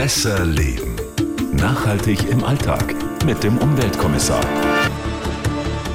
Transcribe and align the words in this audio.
Besser 0.00 0.46
Leben. 0.46 0.96
Nachhaltig 1.52 2.26
im 2.30 2.42
Alltag 2.42 2.94
mit 3.26 3.44
dem 3.44 3.58
Umweltkommissar. 3.58 4.40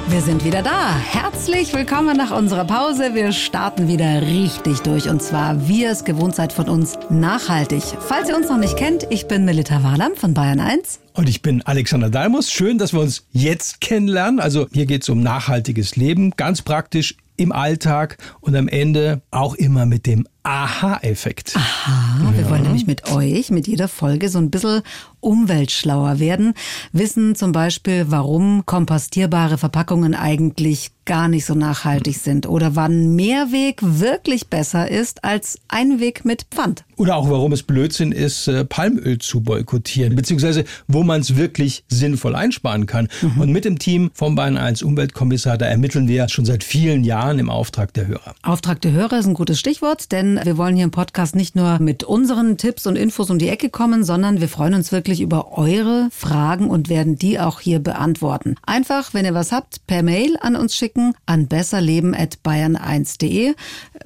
Wir 0.06 0.20
sind 0.20 0.44
wieder 0.44 0.62
da. 0.62 0.96
Herzlich 0.96 1.74
willkommen 1.74 2.16
nach 2.16 2.30
unserer 2.30 2.64
Pause. 2.64 3.14
Wir 3.16 3.32
starten 3.32 3.88
wieder 3.88 4.22
richtig 4.22 4.78
durch 4.82 5.08
und 5.08 5.24
zwar, 5.24 5.66
wie 5.66 5.82
ihr 5.82 5.90
es 5.90 6.04
gewohnt 6.04 6.36
seid 6.36 6.52
von 6.52 6.68
uns, 6.68 6.96
nachhaltig. 7.10 7.82
Falls 7.98 8.28
ihr 8.28 8.36
uns 8.36 8.48
noch 8.48 8.58
nicht 8.58 8.76
kennt, 8.76 9.08
ich 9.10 9.26
bin 9.26 9.44
Melita 9.44 9.82
Wahlam 9.82 10.14
von 10.14 10.34
Bayern 10.34 10.60
1. 10.60 11.00
Und 11.14 11.28
ich 11.28 11.42
bin 11.42 11.62
Alexander 11.62 12.08
Dalmus. 12.08 12.52
Schön, 12.52 12.78
dass 12.78 12.92
wir 12.92 13.00
uns 13.00 13.26
jetzt 13.32 13.80
kennenlernen. 13.80 14.38
Also 14.38 14.68
hier 14.72 14.86
geht 14.86 15.02
es 15.02 15.08
um 15.08 15.20
nachhaltiges 15.20 15.96
Leben, 15.96 16.30
ganz 16.36 16.62
praktisch 16.62 17.16
im 17.36 17.50
Alltag 17.50 18.18
und 18.40 18.54
am 18.54 18.68
Ende 18.68 19.20
auch 19.32 19.56
immer 19.56 19.84
mit 19.84 20.06
dem 20.06 20.28
Aha-Effekt. 20.46 21.56
Aha, 21.56 22.32
wir 22.36 22.48
wollen 22.48 22.62
nämlich 22.62 22.86
mit 22.86 23.10
euch, 23.10 23.50
mit 23.50 23.66
jeder 23.66 23.88
Folge 23.88 24.28
so 24.28 24.38
ein 24.38 24.52
bisschen 24.52 24.82
umweltschlauer 25.18 26.20
werden. 26.20 26.54
Wissen 26.92 27.34
zum 27.34 27.50
Beispiel, 27.50 28.06
warum 28.10 28.64
kompostierbare 28.64 29.58
Verpackungen 29.58 30.14
eigentlich 30.14 30.92
gar 31.06 31.28
nicht 31.28 31.46
so 31.46 31.54
nachhaltig 31.54 32.16
sind 32.18 32.46
oder 32.46 32.76
wann 32.76 33.14
Mehrweg 33.14 33.78
wirklich 33.80 34.48
besser 34.48 34.90
ist 34.90 35.24
als 35.24 35.58
Einweg 35.68 36.24
mit 36.24 36.46
Pfand. 36.50 36.84
Oder 36.96 37.16
auch 37.16 37.30
warum 37.30 37.52
es 37.52 37.62
Blödsinn 37.62 38.10
ist, 38.12 38.48
äh, 38.48 38.64
Palmöl 38.64 39.18
zu 39.18 39.40
boykottieren, 39.40 40.16
beziehungsweise 40.16 40.64
wo 40.88 41.04
man 41.04 41.20
es 41.20 41.36
wirklich 41.36 41.84
sinnvoll 41.88 42.34
einsparen 42.34 42.86
kann. 42.86 43.08
Mhm. 43.22 43.40
Und 43.40 43.52
mit 43.52 43.64
dem 43.64 43.78
Team 43.78 44.10
vom 44.14 44.34
Bayern 44.34 44.56
1 44.56 44.82
Umweltkommissar, 44.82 45.56
da 45.58 45.66
ermitteln 45.66 46.08
wir 46.08 46.28
schon 46.28 46.44
seit 46.44 46.64
vielen 46.64 47.04
Jahren 47.04 47.38
im 47.38 47.50
Auftrag 47.50 47.94
der 47.94 48.08
Hörer. 48.08 48.34
Auftrag 48.42 48.80
der 48.80 48.92
Hörer 48.92 49.18
ist 49.18 49.26
ein 49.26 49.34
gutes 49.34 49.60
Stichwort, 49.60 50.10
denn 50.10 50.35
wir 50.44 50.56
wollen 50.56 50.76
hier 50.76 50.84
im 50.84 50.90
Podcast 50.90 51.34
nicht 51.34 51.56
nur 51.56 51.78
mit 51.78 52.04
unseren 52.04 52.58
Tipps 52.58 52.86
und 52.86 52.96
Infos 52.96 53.30
um 53.30 53.38
die 53.38 53.48
Ecke 53.48 53.70
kommen, 53.70 54.04
sondern 54.04 54.40
wir 54.40 54.48
freuen 54.48 54.74
uns 54.74 54.92
wirklich 54.92 55.20
über 55.20 55.56
eure 55.56 56.08
Fragen 56.10 56.68
und 56.68 56.88
werden 56.88 57.16
die 57.16 57.40
auch 57.40 57.60
hier 57.60 57.78
beantworten. 57.78 58.56
Einfach, 58.64 59.14
wenn 59.14 59.24
ihr 59.24 59.34
was 59.34 59.52
habt, 59.52 59.86
per 59.86 60.02
Mail 60.02 60.36
an 60.40 60.56
uns 60.56 60.74
schicken 60.74 61.14
an 61.26 61.48
besserleben.bayern1.de. 61.48 63.54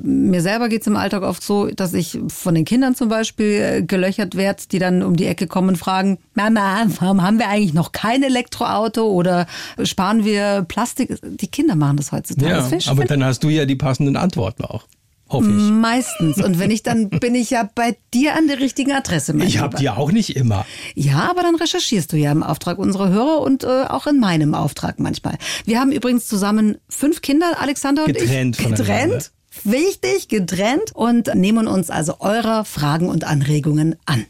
Mir 0.00 0.42
selber 0.42 0.68
geht 0.68 0.82
es 0.82 0.86
im 0.86 0.96
Alltag 0.96 1.22
oft 1.22 1.42
so, 1.42 1.66
dass 1.66 1.94
ich 1.94 2.18
von 2.28 2.54
den 2.54 2.64
Kindern 2.64 2.94
zum 2.94 3.08
Beispiel 3.08 3.46
äh, 3.46 3.82
gelöchert 3.82 4.36
werde, 4.36 4.62
die 4.70 4.78
dann 4.78 5.02
um 5.02 5.16
die 5.16 5.26
Ecke 5.26 5.46
kommen 5.46 5.70
und 5.70 5.76
fragen, 5.76 6.18
Mama, 6.34 6.86
warum 7.00 7.22
haben 7.22 7.38
wir 7.38 7.48
eigentlich 7.48 7.74
noch 7.74 7.92
kein 7.92 8.22
Elektroauto 8.22 9.06
oder 9.06 9.46
sparen 9.82 10.24
wir 10.24 10.64
Plastik? 10.68 11.18
Die 11.22 11.48
Kinder 11.48 11.76
machen 11.76 11.96
das 11.96 12.12
heutzutage. 12.12 12.50
Ja, 12.50 12.68
das 12.68 12.88
aber 12.88 13.04
dann 13.04 13.24
hast 13.24 13.44
du 13.44 13.48
ja 13.48 13.66
die 13.66 13.76
passenden 13.76 14.16
Antworten 14.16 14.64
auch. 14.64 14.86
Hoffe 15.30 15.48
ich. 15.48 15.70
Meistens. 15.70 16.42
Und 16.42 16.58
wenn 16.58 16.72
ich 16.72 16.82
dann 16.82 17.08
bin 17.08 17.36
ich 17.36 17.50
ja 17.50 17.68
bei 17.74 17.96
dir 18.12 18.34
an 18.34 18.48
der 18.48 18.58
richtigen 18.58 18.90
Adresse. 18.90 19.32
ich 19.38 19.58
habe 19.58 19.76
die 19.76 19.88
auch 19.88 20.10
nicht 20.10 20.36
immer. 20.36 20.66
Ja, 20.96 21.30
aber 21.30 21.42
dann 21.42 21.54
recherchierst 21.54 22.12
du 22.12 22.16
ja 22.16 22.32
im 22.32 22.42
Auftrag 22.42 22.78
unserer 22.78 23.10
Hörer 23.10 23.40
und 23.40 23.62
äh, 23.62 23.84
auch 23.88 24.08
in 24.08 24.18
meinem 24.18 24.54
Auftrag 24.54 24.98
manchmal. 24.98 25.38
Wir 25.64 25.78
haben 25.78 25.92
übrigens 25.92 26.26
zusammen 26.26 26.78
fünf 26.88 27.22
Kinder, 27.22 27.60
Alexander 27.60 28.04
und 28.06 28.12
getrennt 28.12 28.58
ich. 28.58 28.66
Getrennt. 28.66 29.30
Wichtig, 29.64 30.28
getrennt 30.28 30.92
und 30.94 31.34
nehmen 31.34 31.66
uns 31.66 31.90
also 31.90 32.16
eurer 32.20 32.64
Fragen 32.64 33.08
und 33.08 33.24
Anregungen 33.24 33.96
an. 34.06 34.26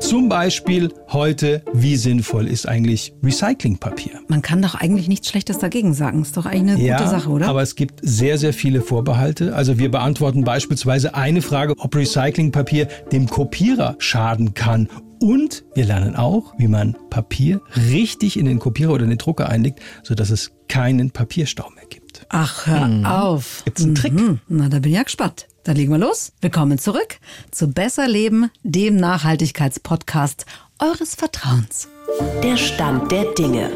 Zum 0.00 0.28
Beispiel 0.28 0.92
heute, 1.12 1.62
wie 1.72 1.96
sinnvoll 1.96 2.46
ist 2.46 2.68
eigentlich 2.68 3.14
Recyclingpapier? 3.22 4.20
Man 4.28 4.42
kann 4.42 4.60
doch 4.60 4.74
eigentlich 4.74 5.08
nichts 5.08 5.28
Schlechtes 5.28 5.58
dagegen 5.58 5.94
sagen. 5.94 6.22
Ist 6.22 6.36
doch 6.36 6.46
eigentlich 6.46 6.76
eine 6.76 6.86
ja, 6.86 6.98
gute 6.98 7.10
Sache, 7.10 7.30
oder? 7.30 7.48
Aber 7.48 7.62
es 7.62 7.74
gibt 7.74 8.00
sehr, 8.02 8.36
sehr 8.38 8.52
viele 8.52 8.82
Vorbehalte. 8.82 9.54
Also 9.54 9.78
wir 9.78 9.90
beantworten 9.90 10.44
beispielsweise 10.44 11.14
eine 11.14 11.40
Frage, 11.40 11.74
ob 11.78 11.96
Recyclingpapier 11.96 12.86
dem 13.12 13.28
Kopierer 13.28 13.96
schaden 13.98 14.54
kann. 14.54 14.88
Und 15.20 15.64
wir 15.74 15.86
lernen 15.86 16.16
auch, 16.16 16.52
wie 16.58 16.68
man 16.68 16.96
Papier 17.08 17.60
richtig 17.90 18.38
in 18.38 18.44
den 18.44 18.58
Kopierer 18.58 18.92
oder 18.92 19.06
den 19.06 19.16
Drucker 19.18 19.48
einlegt, 19.48 19.80
sodass 20.02 20.30
es 20.30 20.52
keinen 20.68 21.12
Papierstau 21.12 21.70
mehr 21.74 21.86
gibt. 21.88 22.03
Ach, 22.28 22.66
hör 22.66 22.86
mhm. 22.86 23.06
auf. 23.06 23.62
Gibt's 23.64 23.82
einen 23.82 23.94
Trick? 23.94 24.12
Mhm. 24.12 24.40
Na, 24.48 24.68
da 24.68 24.78
bin 24.78 24.90
ich 24.90 24.96
ja 24.96 25.02
gespannt. 25.02 25.46
Dann 25.64 25.76
legen 25.76 25.92
wir 25.92 25.98
los. 25.98 26.32
Willkommen 26.40 26.78
zurück 26.78 27.18
zu 27.50 27.68
Besser 27.68 28.08
Leben, 28.08 28.50
dem 28.62 28.96
Nachhaltigkeitspodcast 28.96 30.46
eures 30.78 31.14
Vertrauens. 31.14 31.88
Der 32.42 32.56
Stand 32.56 33.10
der 33.10 33.32
Dinge. 33.32 33.70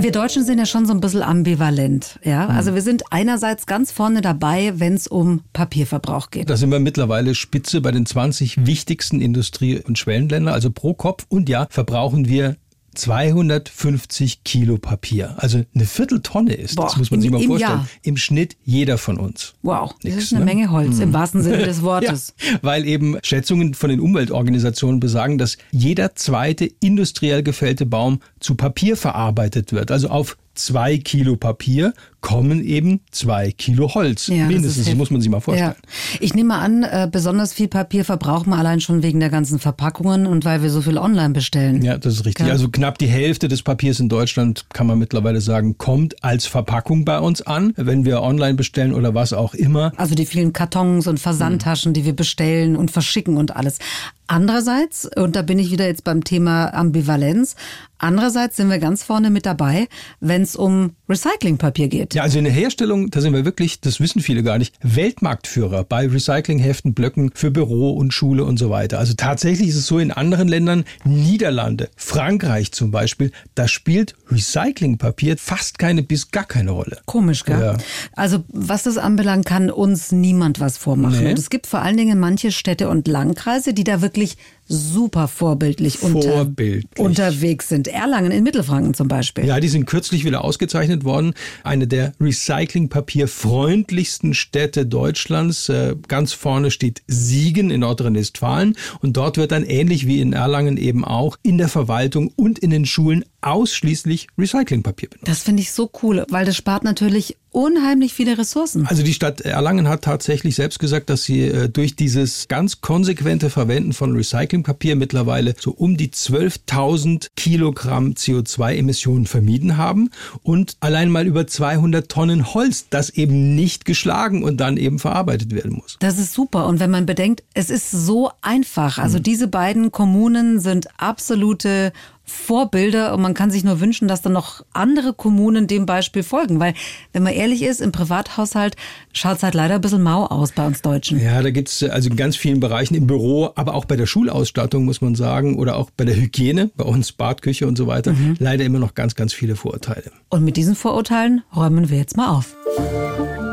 Wir 0.00 0.12
Deutschen 0.12 0.44
sind 0.44 0.58
ja 0.58 0.66
schon 0.66 0.86
so 0.86 0.92
ein 0.92 1.00
bisschen 1.00 1.22
ambivalent. 1.22 2.20
Ja? 2.22 2.44
Mhm. 2.44 2.56
Also 2.56 2.74
wir 2.74 2.82
sind 2.82 3.02
einerseits 3.10 3.66
ganz 3.66 3.90
vorne 3.90 4.20
dabei, 4.20 4.74
wenn 4.76 4.94
es 4.94 5.08
um 5.08 5.42
Papierverbrauch 5.52 6.30
geht. 6.30 6.48
Da 6.48 6.56
sind 6.56 6.70
wir 6.70 6.78
mittlerweile 6.78 7.34
Spitze 7.34 7.80
bei 7.80 7.90
den 7.90 8.06
20 8.06 8.64
wichtigsten 8.64 9.20
Industrie- 9.20 9.80
und 9.80 9.98
Schwellenländern. 9.98 10.54
Also 10.54 10.70
pro 10.70 10.94
Kopf 10.94 11.26
und 11.28 11.48
Jahr 11.48 11.66
verbrauchen 11.70 12.28
wir 12.28 12.56
250 12.98 14.44
Kilo 14.44 14.76
Papier. 14.76 15.34
Also 15.38 15.62
eine 15.74 15.84
Vierteltonne 15.84 16.54
ist 16.54 16.76
Boah, 16.76 16.86
das, 16.86 16.96
muss 16.96 17.10
man 17.10 17.18
im, 17.18 17.22
sich 17.22 17.30
mal 17.30 17.42
vorstellen. 17.42 17.70
Jahr. 17.70 17.88
Im 18.02 18.16
Schnitt 18.16 18.56
jeder 18.64 18.98
von 18.98 19.18
uns. 19.18 19.54
Wow, 19.62 19.94
das 20.02 20.14
Nix, 20.14 20.24
ist 20.24 20.32
eine 20.32 20.44
ne? 20.44 20.54
Menge 20.54 20.70
Holz, 20.70 20.96
hm. 20.96 21.02
im 21.02 21.12
wahrsten 21.12 21.42
Sinne 21.42 21.58
des 21.64 21.82
Wortes. 21.82 22.34
ja, 22.38 22.58
weil 22.62 22.86
eben 22.86 23.16
Schätzungen 23.22 23.74
von 23.74 23.90
den 23.90 24.00
Umweltorganisationen 24.00 25.00
besagen, 25.00 25.38
dass 25.38 25.58
jeder 25.70 26.16
zweite 26.16 26.66
industriell 26.80 27.42
gefällte 27.42 27.86
Baum 27.86 28.20
zu 28.40 28.56
Papier 28.56 28.96
verarbeitet 28.96 29.72
wird. 29.72 29.90
Also 29.90 30.08
auf 30.08 30.36
zwei 30.58 30.98
Kilo 30.98 31.36
Papier 31.36 31.94
kommen 32.20 32.62
eben 32.64 33.00
zwei 33.10 33.52
Kilo 33.52 33.94
Holz. 33.94 34.26
Ja, 34.26 34.46
Mindestens, 34.46 34.86
das, 34.86 34.94
muss 34.96 35.10
man 35.10 35.20
sich 35.20 35.30
mal 35.30 35.40
vorstellen. 35.40 35.74
Ja. 35.80 36.18
Ich 36.20 36.34
nehme 36.34 36.56
an, 36.56 36.82
äh, 36.82 37.08
besonders 37.10 37.52
viel 37.52 37.68
Papier 37.68 38.04
verbrauchen 38.04 38.50
wir 38.50 38.56
allein 38.56 38.80
schon 38.80 39.02
wegen 39.02 39.20
der 39.20 39.30
ganzen 39.30 39.58
Verpackungen 39.58 40.26
und 40.26 40.44
weil 40.44 40.62
wir 40.62 40.70
so 40.70 40.82
viel 40.82 40.98
online 40.98 41.32
bestellen. 41.32 41.82
Ja, 41.82 41.96
das 41.96 42.14
ist 42.14 42.24
richtig. 42.26 42.46
Ja. 42.46 42.52
Also 42.52 42.68
knapp 42.68 42.98
die 42.98 43.06
Hälfte 43.06 43.46
des 43.46 43.62
Papiers 43.62 44.00
in 44.00 44.08
Deutschland, 44.08 44.66
kann 44.72 44.86
man 44.86 44.98
mittlerweile 44.98 45.40
sagen, 45.40 45.78
kommt 45.78 46.22
als 46.24 46.46
Verpackung 46.46 47.04
bei 47.04 47.20
uns 47.20 47.40
an, 47.42 47.72
wenn 47.76 48.04
wir 48.04 48.20
online 48.22 48.54
bestellen 48.54 48.92
oder 48.92 49.14
was 49.14 49.32
auch 49.32 49.54
immer. 49.54 49.92
Also 49.96 50.14
die 50.14 50.26
vielen 50.26 50.52
Kartons 50.52 51.06
und 51.06 51.20
Versandtaschen, 51.20 51.90
mhm. 51.90 51.94
die 51.94 52.04
wir 52.04 52.16
bestellen 52.16 52.76
und 52.76 52.90
verschicken 52.90 53.36
und 53.36 53.54
alles. 53.54 53.78
Andererseits, 54.28 55.08
und 55.16 55.36
da 55.36 55.42
bin 55.42 55.58
ich 55.58 55.70
wieder 55.70 55.86
jetzt 55.86 56.04
beim 56.04 56.22
Thema 56.22 56.74
Ambivalenz, 56.74 57.56
andererseits 57.96 58.56
sind 58.56 58.70
wir 58.70 58.78
ganz 58.78 59.02
vorne 59.02 59.30
mit 59.30 59.46
dabei, 59.46 59.88
wenn 60.20 60.42
es 60.42 60.54
um 60.54 60.92
Recyclingpapier 61.08 61.88
geht. 61.88 62.14
Ja, 62.14 62.22
also 62.22 62.38
in 62.38 62.44
der 62.44 62.52
Herstellung, 62.52 63.10
da 63.10 63.22
sind 63.22 63.32
wir 63.32 63.46
wirklich, 63.46 63.80
das 63.80 64.00
wissen 64.00 64.20
viele 64.20 64.42
gar 64.42 64.58
nicht, 64.58 64.74
Weltmarktführer 64.82 65.82
bei 65.82 66.06
Recyclingheften, 66.06 66.92
Blöcken 66.92 67.30
für 67.34 67.50
Büro 67.50 67.92
und 67.92 68.12
Schule 68.12 68.44
und 68.44 68.58
so 68.58 68.68
weiter. 68.68 68.98
Also 68.98 69.14
tatsächlich 69.14 69.68
ist 69.70 69.76
es 69.76 69.86
so 69.86 69.98
in 69.98 70.12
anderen 70.12 70.46
Ländern, 70.46 70.84
Niederlande, 71.04 71.88
Frankreich 71.96 72.72
zum 72.72 72.90
Beispiel, 72.90 73.32
da 73.54 73.66
spielt 73.66 74.14
Recyclingpapier 74.30 75.38
fast 75.38 75.78
keine 75.78 76.02
bis 76.02 76.30
gar 76.30 76.44
keine 76.44 76.72
Rolle. 76.72 76.98
Komisch, 77.06 77.44
gell? 77.46 77.60
Ja. 77.60 77.76
Also 78.14 78.44
was 78.48 78.82
das 78.82 78.98
anbelangt, 78.98 79.46
kann 79.46 79.70
uns 79.70 80.12
niemand 80.12 80.60
was 80.60 80.76
vormachen. 80.76 81.24
Nee. 81.24 81.30
Und 81.30 81.38
es 81.38 81.48
gibt 81.48 81.66
vor 81.66 81.80
allen 81.80 81.96
Dingen 81.96 82.20
manche 82.20 82.52
Städte 82.52 82.90
und 82.90 83.08
Landkreise, 83.08 83.72
die 83.72 83.84
da 83.84 84.02
wirklich 84.02 84.17
wirklich 84.18 84.36
super 84.68 85.28
vorbildlich, 85.28 85.98
vorbildlich. 85.98 86.86
Unter, 86.96 87.28
unterwegs 87.28 87.68
sind. 87.68 87.86
Erlangen 87.88 88.30
in 88.30 88.44
Mittelfranken 88.44 88.94
zum 88.94 89.08
Beispiel. 89.08 89.44
Ja, 89.46 89.60
die 89.60 89.68
sind 89.68 89.84
kürzlich 89.86 90.24
wieder 90.24 90.42
ausgezeichnet 90.44 91.04
worden. 91.04 91.34
Eine 91.64 91.86
der 91.86 92.12
recyclingpapierfreundlichsten 92.20 94.32
Städte 94.34 94.84
Deutschlands. 94.86 95.68
Äh, 95.68 95.96
ganz 96.06 96.32
vorne 96.32 96.70
steht 96.70 97.02
Siegen 97.06 97.70
in 97.70 97.80
Nordrhein-Westfalen. 97.80 98.76
Und 99.00 99.16
dort 99.16 99.38
wird 99.38 99.52
dann 99.52 99.64
ähnlich 99.64 100.06
wie 100.06 100.20
in 100.20 100.32
Erlangen 100.32 100.76
eben 100.76 101.04
auch 101.04 101.36
in 101.42 101.58
der 101.58 101.68
Verwaltung 101.68 102.32
und 102.36 102.58
in 102.58 102.70
den 102.70 102.86
Schulen 102.86 103.24
ausschließlich 103.40 104.26
Recyclingpapier 104.36 105.10
benutzt. 105.10 105.28
Das 105.28 105.42
finde 105.42 105.62
ich 105.62 105.70
so 105.72 105.90
cool, 106.02 106.24
weil 106.28 106.44
das 106.44 106.56
spart 106.56 106.82
natürlich 106.84 107.36
unheimlich 107.50 108.12
viele 108.12 108.36
Ressourcen. 108.36 108.86
Also 108.86 109.02
die 109.02 109.14
Stadt 109.14 109.40
Erlangen 109.40 109.88
hat 109.88 110.02
tatsächlich 110.02 110.54
selbst 110.54 110.78
gesagt, 110.78 111.10
dass 111.10 111.24
sie 111.24 111.42
äh, 111.42 111.68
durch 111.68 111.96
dieses 111.96 112.48
ganz 112.48 112.80
konsequente 112.80 113.50
Verwenden 113.50 113.92
von 113.92 114.12
Recyclingpapier 114.58 114.96
mittlerweile 114.96 115.54
so 115.58 115.70
um 115.70 115.96
die 115.96 116.08
12.000 116.08 117.28
Kilogramm 117.36 118.12
CO2-Emissionen 118.12 119.26
vermieden 119.26 119.76
haben 119.76 120.10
und 120.42 120.76
allein 120.80 121.10
mal 121.10 121.26
über 121.26 121.46
200 121.46 122.08
Tonnen 122.08 122.54
Holz, 122.54 122.86
das 122.90 123.10
eben 123.10 123.54
nicht 123.54 123.84
geschlagen 123.84 124.42
und 124.42 124.58
dann 124.58 124.76
eben 124.76 124.98
verarbeitet 124.98 125.54
werden 125.54 125.72
muss. 125.72 125.96
Das 126.00 126.18
ist 126.18 126.32
super. 126.32 126.66
Und 126.66 126.80
wenn 126.80 126.90
man 126.90 127.06
bedenkt, 127.06 127.42
es 127.54 127.70
ist 127.70 127.90
so 127.90 128.30
einfach. 128.42 128.98
Also 128.98 129.16
hm. 129.16 129.22
diese 129.22 129.48
beiden 129.48 129.92
Kommunen 129.92 130.60
sind 130.60 130.88
absolute 130.98 131.92
Vorbilder 132.28 133.14
und 133.14 133.22
man 133.22 133.34
kann 133.34 133.50
sich 133.50 133.64
nur 133.64 133.80
wünschen, 133.80 134.06
dass 134.06 134.22
dann 134.22 134.34
noch 134.34 134.64
andere 134.72 135.14
Kommunen 135.14 135.66
dem 135.66 135.86
Beispiel 135.86 136.22
folgen. 136.22 136.60
Weil, 136.60 136.74
wenn 137.12 137.22
man 137.22 137.32
ehrlich 137.32 137.62
ist, 137.62 137.80
im 137.80 137.90
Privathaushalt 137.90 138.76
schaut 139.12 139.38
es 139.38 139.42
halt 139.42 139.54
leider 139.54 139.76
ein 139.76 139.80
bisschen 139.80 140.02
mau 140.02 140.26
aus 140.26 140.52
bei 140.52 140.66
uns 140.66 140.82
Deutschen. 140.82 141.20
Ja, 141.20 141.42
da 141.42 141.50
gibt 141.50 141.68
es 141.68 141.82
also 141.82 142.10
in 142.10 142.16
ganz 142.16 142.36
vielen 142.36 142.60
Bereichen 142.60 142.94
im 142.94 143.06
Büro, 143.06 143.50
aber 143.54 143.74
auch 143.74 143.86
bei 143.86 143.96
der 143.96 144.06
Schulausstattung, 144.06 144.84
muss 144.84 145.00
man 145.00 145.14
sagen, 145.14 145.58
oder 145.58 145.76
auch 145.76 145.90
bei 145.90 146.04
der 146.04 146.16
Hygiene, 146.16 146.70
bei 146.76 146.84
uns 146.84 147.12
Badküche 147.12 147.66
und 147.66 147.76
so 147.76 147.86
weiter, 147.86 148.12
mhm. 148.12 148.36
leider 148.38 148.64
immer 148.64 148.78
noch 148.78 148.94
ganz, 148.94 149.14
ganz 149.14 149.32
viele 149.32 149.56
Vorurteile. 149.56 150.12
Und 150.28 150.44
mit 150.44 150.56
diesen 150.56 150.74
Vorurteilen 150.74 151.42
räumen 151.56 151.88
wir 151.88 151.98
jetzt 151.98 152.16
mal 152.16 152.28
auf. 152.28 152.54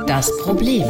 Das 0.07 0.38
Problem. 0.38 0.83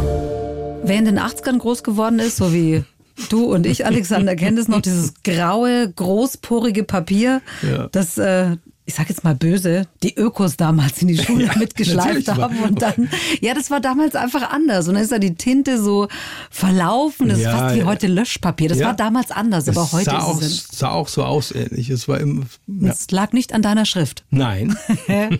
Wer 0.83 0.99
in 0.99 1.05
den 1.05 1.19
80ern 1.19 1.57
groß 1.57 1.83
geworden 1.83 2.19
ist, 2.19 2.37
so 2.37 2.53
wie 2.53 2.83
Du 3.29 3.45
und 3.45 3.65
ich, 3.65 3.85
Alexander, 3.85 4.35
kennen 4.35 4.57
das 4.57 4.67
noch, 4.67 4.81
dieses 4.81 5.13
graue, 5.23 5.91
großporige 5.91 6.83
Papier, 6.83 7.41
Ja. 7.61 7.87
das, 7.91 8.17
äh, 8.17 8.57
ich 8.87 8.93
sag 8.93 9.09
jetzt 9.09 9.23
mal 9.23 9.33
böse, 9.35 9.87
die 10.03 10.15
Ökos 10.15 10.57
damals 10.57 11.01
in 11.01 11.07
die 11.07 11.17
Schule 11.17 11.45
Ja, 11.47 11.57
mitgeschleift 11.57 12.29
aber- 12.29 12.43
haben 12.43 12.59
und 12.61 12.81
dann, 12.81 13.09
ja, 13.41 13.53
das 13.53 13.71
war 13.71 13.79
damals 13.81 14.15
einfach 14.15 14.51
anders 14.51 14.87
und 14.87 14.93
dann 14.93 15.03
ist 15.03 15.11
da 15.11 15.17
die 15.19 15.33
Tinte 15.35 15.81
so 15.81 16.07
verlaufen, 16.51 17.29
das 17.29 17.39
Ja, 17.39 17.51
ist 17.51 17.59
fast 17.59 17.75
wie 17.75 17.83
heute 17.83 18.07
Löschpapier, 18.07 18.69
das 18.69 18.77
Ja. 18.79 18.87
war 18.87 18.95
damals 18.95 19.31
anders, 19.31 19.67
aber 19.67 19.83
Es 19.83 19.91
heute 19.93 20.05
sah 20.05 20.17
ist 20.17 20.23
auch, 20.23 20.41
es, 20.41 20.67
sah 20.71 20.89
auch 20.91 21.07
so 21.07 21.23
aus 21.23 21.51
ähnlich. 21.51 21.89
Es 21.89 22.07
war 22.07 22.19
im, 22.19 22.45
es 22.83 23.09
lag 23.11 23.33
nicht 23.33 23.53
an 23.53 23.61
deiner 23.61 23.85
Schrift. 23.85 24.23
Nein. 24.29 24.75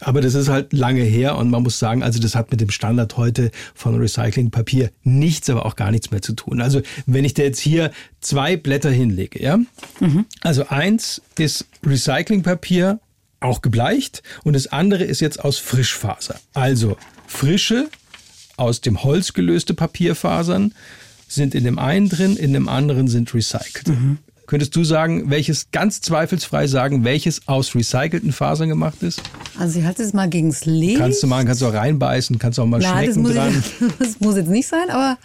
Aber 0.00 0.20
das 0.20 0.34
ist 0.34 0.48
halt 0.48 0.72
lange 0.72 1.02
her 1.02 1.36
und 1.36 1.48
man 1.50 1.62
muss 1.62 1.78
sagen, 1.78 2.02
also 2.02 2.18
das 2.18 2.34
hat 2.34 2.50
mit 2.50 2.60
dem 2.60 2.70
Standard 2.70 3.16
heute 3.16 3.50
von 3.74 3.94
Recyclingpapier 3.96 4.90
nichts, 5.04 5.48
aber 5.48 5.66
auch 5.66 5.76
gar 5.76 5.92
nichts 5.92 6.10
mehr 6.10 6.20
zu 6.20 6.32
tun. 6.32 6.60
Also 6.60 6.80
wenn 7.06 7.24
ich 7.24 7.34
dir 7.34 7.44
jetzt 7.44 7.60
hier 7.60 7.92
zwei 8.20 8.56
Blätter 8.56 8.90
hinlege, 8.90 9.40
ja, 9.42 9.58
also 10.40 10.66
eins 10.68 11.22
ist 11.38 11.66
Recyclingpapier, 11.86 12.61
auch 13.40 13.60
gebleicht 13.60 14.22
und 14.44 14.54
das 14.54 14.68
andere 14.68 15.04
ist 15.04 15.20
jetzt 15.20 15.44
aus 15.44 15.58
Frischfaser. 15.58 16.36
Also 16.54 16.96
frische, 17.26 17.88
aus 18.56 18.80
dem 18.80 19.02
Holz 19.02 19.32
gelöste 19.32 19.74
Papierfasern 19.74 20.74
sind 21.28 21.54
in 21.54 21.64
dem 21.64 21.78
einen 21.78 22.08
drin, 22.08 22.36
in 22.36 22.52
dem 22.52 22.68
anderen 22.68 23.08
sind 23.08 23.34
recycelt. 23.34 23.90
Könntest 24.46 24.76
du 24.76 24.84
sagen, 24.84 25.30
welches 25.30 25.70
ganz 25.70 26.02
zweifelsfrei 26.02 26.66
sagen, 26.66 27.04
welches 27.04 27.48
aus 27.48 27.74
recycelten 27.74 28.32
Fasern 28.32 28.68
gemacht 28.68 29.02
ist? 29.02 29.22
Also 29.58 29.78
ich 29.78 29.84
halte 29.84 30.02
es 30.02 30.12
mal 30.12 30.28
gegens 30.28 30.66
Licht. 30.66 30.98
Kannst 30.98 31.22
du 31.22 31.26
machen, 31.26 31.46
kannst 31.46 31.62
du 31.62 31.66
auch 31.66 31.72
reinbeißen, 31.72 32.38
kannst 32.38 32.60
auch 32.60 32.66
mal 32.66 32.80
Na, 32.82 32.92
das 32.92 33.04
schmecken 33.04 33.22
muss, 33.22 33.32
dran. 33.32 33.64
ich, 33.80 33.94
das 33.98 34.20
muss 34.20 34.36
jetzt 34.36 34.50
nicht 34.50 34.68
sein, 34.68 34.90
aber 34.90 35.16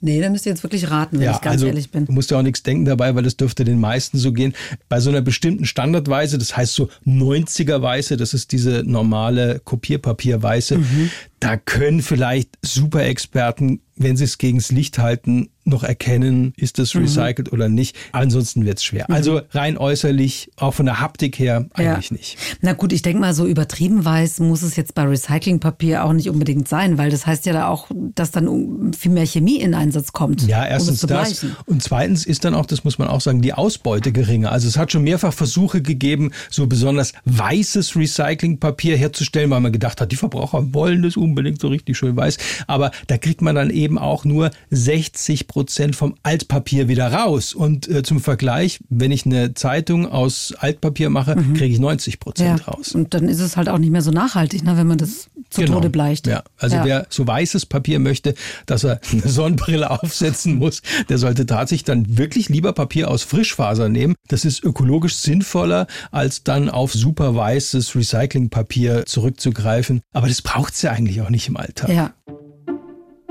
nee, 0.00 0.20
da 0.20 0.28
müsst 0.30 0.46
ihr 0.46 0.50
jetzt 0.52 0.62
wirklich 0.62 0.90
raten, 0.90 1.18
wenn 1.18 1.30
ich 1.30 1.40
ganz 1.40 1.54
also 1.54 1.66
ehrlich 1.66 1.90
bin. 1.90 2.06
du 2.06 2.12
musst 2.12 2.30
ja 2.30 2.38
auch 2.38 2.42
nichts 2.42 2.62
denken 2.62 2.84
dabei, 2.84 3.14
weil 3.14 3.22
das 3.22 3.36
dürfte 3.36 3.64
den 3.64 3.80
meisten 3.80 4.18
so 4.18 4.32
gehen. 4.32 4.54
Bei 4.88 5.00
so 5.00 5.10
einer 5.10 5.22
bestimmten 5.22 5.64
Standardweise, 5.64 6.38
das 6.38 6.56
heißt 6.56 6.74
so 6.74 6.88
90er 7.06 7.80
Weiße, 7.82 8.16
das 8.16 8.34
ist 8.34 8.52
diese 8.52 8.82
normale 8.84 9.60
Kopierpapierweiße, 9.64 10.78
Mhm. 10.78 11.10
Da 11.40 11.56
können 11.56 12.02
vielleicht 12.02 12.50
Superexperten, 12.62 13.80
wenn 13.98 14.16
sie 14.16 14.24
es 14.24 14.38
gegens 14.38 14.70
Licht 14.70 14.98
halten, 14.98 15.48
noch 15.68 15.82
erkennen, 15.82 16.52
ist 16.56 16.78
Mhm. 16.78 16.82
das 16.82 16.94
recycelt 16.94 17.52
oder 17.52 17.68
nicht. 17.68 17.96
Ansonsten 18.12 18.64
wird 18.64 18.78
es 18.78 18.84
schwer. 18.84 19.10
Also 19.10 19.40
rein 19.50 19.76
äußerlich, 19.78 20.50
auch 20.56 20.74
von 20.74 20.86
der 20.86 21.00
Haptik 21.00 21.38
her, 21.40 21.66
eigentlich 21.74 22.12
nicht. 22.12 22.38
Na 22.60 22.72
gut, 22.74 22.92
ich 22.92 23.02
denke 23.02 23.20
mal, 23.20 23.34
so 23.34 23.46
übertrieben 23.46 24.04
weiß 24.04 24.38
muss 24.40 24.62
es 24.62 24.76
jetzt 24.76 24.94
bei 24.94 25.02
Recyclingpapier 25.02 26.04
auch 26.04 26.12
nicht 26.12 26.30
unbedingt 26.30 26.68
sein, 26.68 26.98
weil 26.98 27.10
das 27.10 27.26
heißt 27.26 27.46
ja 27.46 27.52
da 27.52 27.66
auch, 27.68 27.88
dass 28.14 28.30
dann 28.30 28.92
viel 28.96 29.10
mehr 29.10 29.26
Chemie 29.26 29.56
in 29.60 29.74
Einsatz 29.74 30.12
kommt. 30.12 30.42
Ja, 30.46 30.58
um 30.58 30.64
es 30.66 30.70
erstens 30.70 31.00
zu 31.00 31.06
das. 31.08 31.46
Und 31.64 31.82
zweitens 31.82 32.26
ist 32.26 32.44
dann 32.44 32.54
auch, 32.54 32.66
das 32.66 32.84
muss 32.84 32.98
man 32.98 33.08
auch 33.08 33.20
sagen, 33.20 33.42
die 33.42 33.52
Ausbeute 33.52 34.12
geringer. 34.12 34.52
Also 34.52 34.68
es 34.68 34.76
hat 34.76 34.92
schon 34.92 35.02
mehrfach 35.02 35.32
Versuche 35.32 35.82
gegeben, 35.82 36.30
so 36.48 36.68
besonders 36.68 37.12
weißes 37.24 37.96
Recyclingpapier 37.96 38.96
herzustellen, 38.96 39.50
weil 39.50 39.60
man 39.60 39.72
gedacht 39.72 40.00
hat, 40.00 40.12
die 40.12 40.16
Verbraucher 40.16 40.72
wollen 40.74 41.02
das 41.02 41.16
unbedingt 41.30 41.60
so 41.60 41.68
richtig 41.68 41.96
schön 41.98 42.16
weiß. 42.16 42.38
Aber 42.66 42.90
da 43.06 43.18
kriegt 43.18 43.42
man 43.42 43.54
dann 43.54 43.70
eben 43.70 43.98
auch 43.98 44.24
nur 44.24 44.50
60 44.70 45.46
Prozent 45.48 45.96
vom 45.96 46.14
Altpapier 46.22 46.88
wieder 46.88 47.12
raus. 47.12 47.54
Und 47.54 47.88
äh, 47.88 48.02
zum 48.02 48.20
Vergleich, 48.20 48.80
wenn 48.88 49.10
ich 49.10 49.26
eine 49.26 49.54
Zeitung 49.54 50.06
aus 50.10 50.54
Altpapier 50.58 51.10
mache, 51.10 51.36
kriege 51.54 51.66
ich 51.72 51.78
90 51.78 52.20
Prozent 52.20 52.46
Mhm. 52.52 52.58
Ja. 52.58 52.64
raus. 52.72 52.92
Und 52.94 53.12
dann 53.14 53.28
ist 53.28 53.40
es 53.40 53.56
halt 53.56 53.68
auch 53.68 53.78
nicht 53.78 53.90
mehr 53.90 54.02
so 54.02 54.10
nachhaltig, 54.10 54.62
ne, 54.62 54.76
wenn 54.76 54.86
man 54.86 54.98
das 54.98 55.28
zu 55.50 55.64
Tode 55.64 55.90
bleicht. 55.90 56.24
Genau. 56.24 56.36
Ja, 56.36 56.42
also 56.58 56.76
Ja. 56.76 56.84
wer 56.84 57.06
so 57.08 57.26
weißes 57.26 57.66
Papier 57.66 57.98
möchte, 57.98 58.34
dass 58.66 58.84
er 58.84 59.00
eine 59.12 59.28
Sonnenbrille 59.28 59.90
aufsetzen 59.90 60.56
muss, 60.56 60.82
der 61.08 61.18
sollte 61.18 61.46
tatsächlich 61.46 61.84
dann 61.84 62.18
wirklich 62.18 62.48
lieber 62.48 62.72
Papier 62.72 63.10
aus 63.10 63.22
Frischfaser 63.22 63.88
nehmen. 63.88 64.14
Das 64.28 64.44
ist 64.44 64.62
ökologisch 64.64 65.16
sinnvoller, 65.16 65.86
als 66.10 66.42
dann 66.44 66.68
auf 66.68 66.92
super 66.92 67.34
weißes 67.34 67.94
Recyclingpapier 67.94 69.04
zurückzugreifen. 69.06 70.00
Aber 70.12 70.28
das 70.28 70.42
braucht's 70.42 70.82
ja 70.82 70.90
eigentlich 70.92 71.15
auch 71.22 71.30
nicht 71.30 71.48
im 71.48 71.56
Alltag. 71.56 71.88
Ja. 71.88 72.14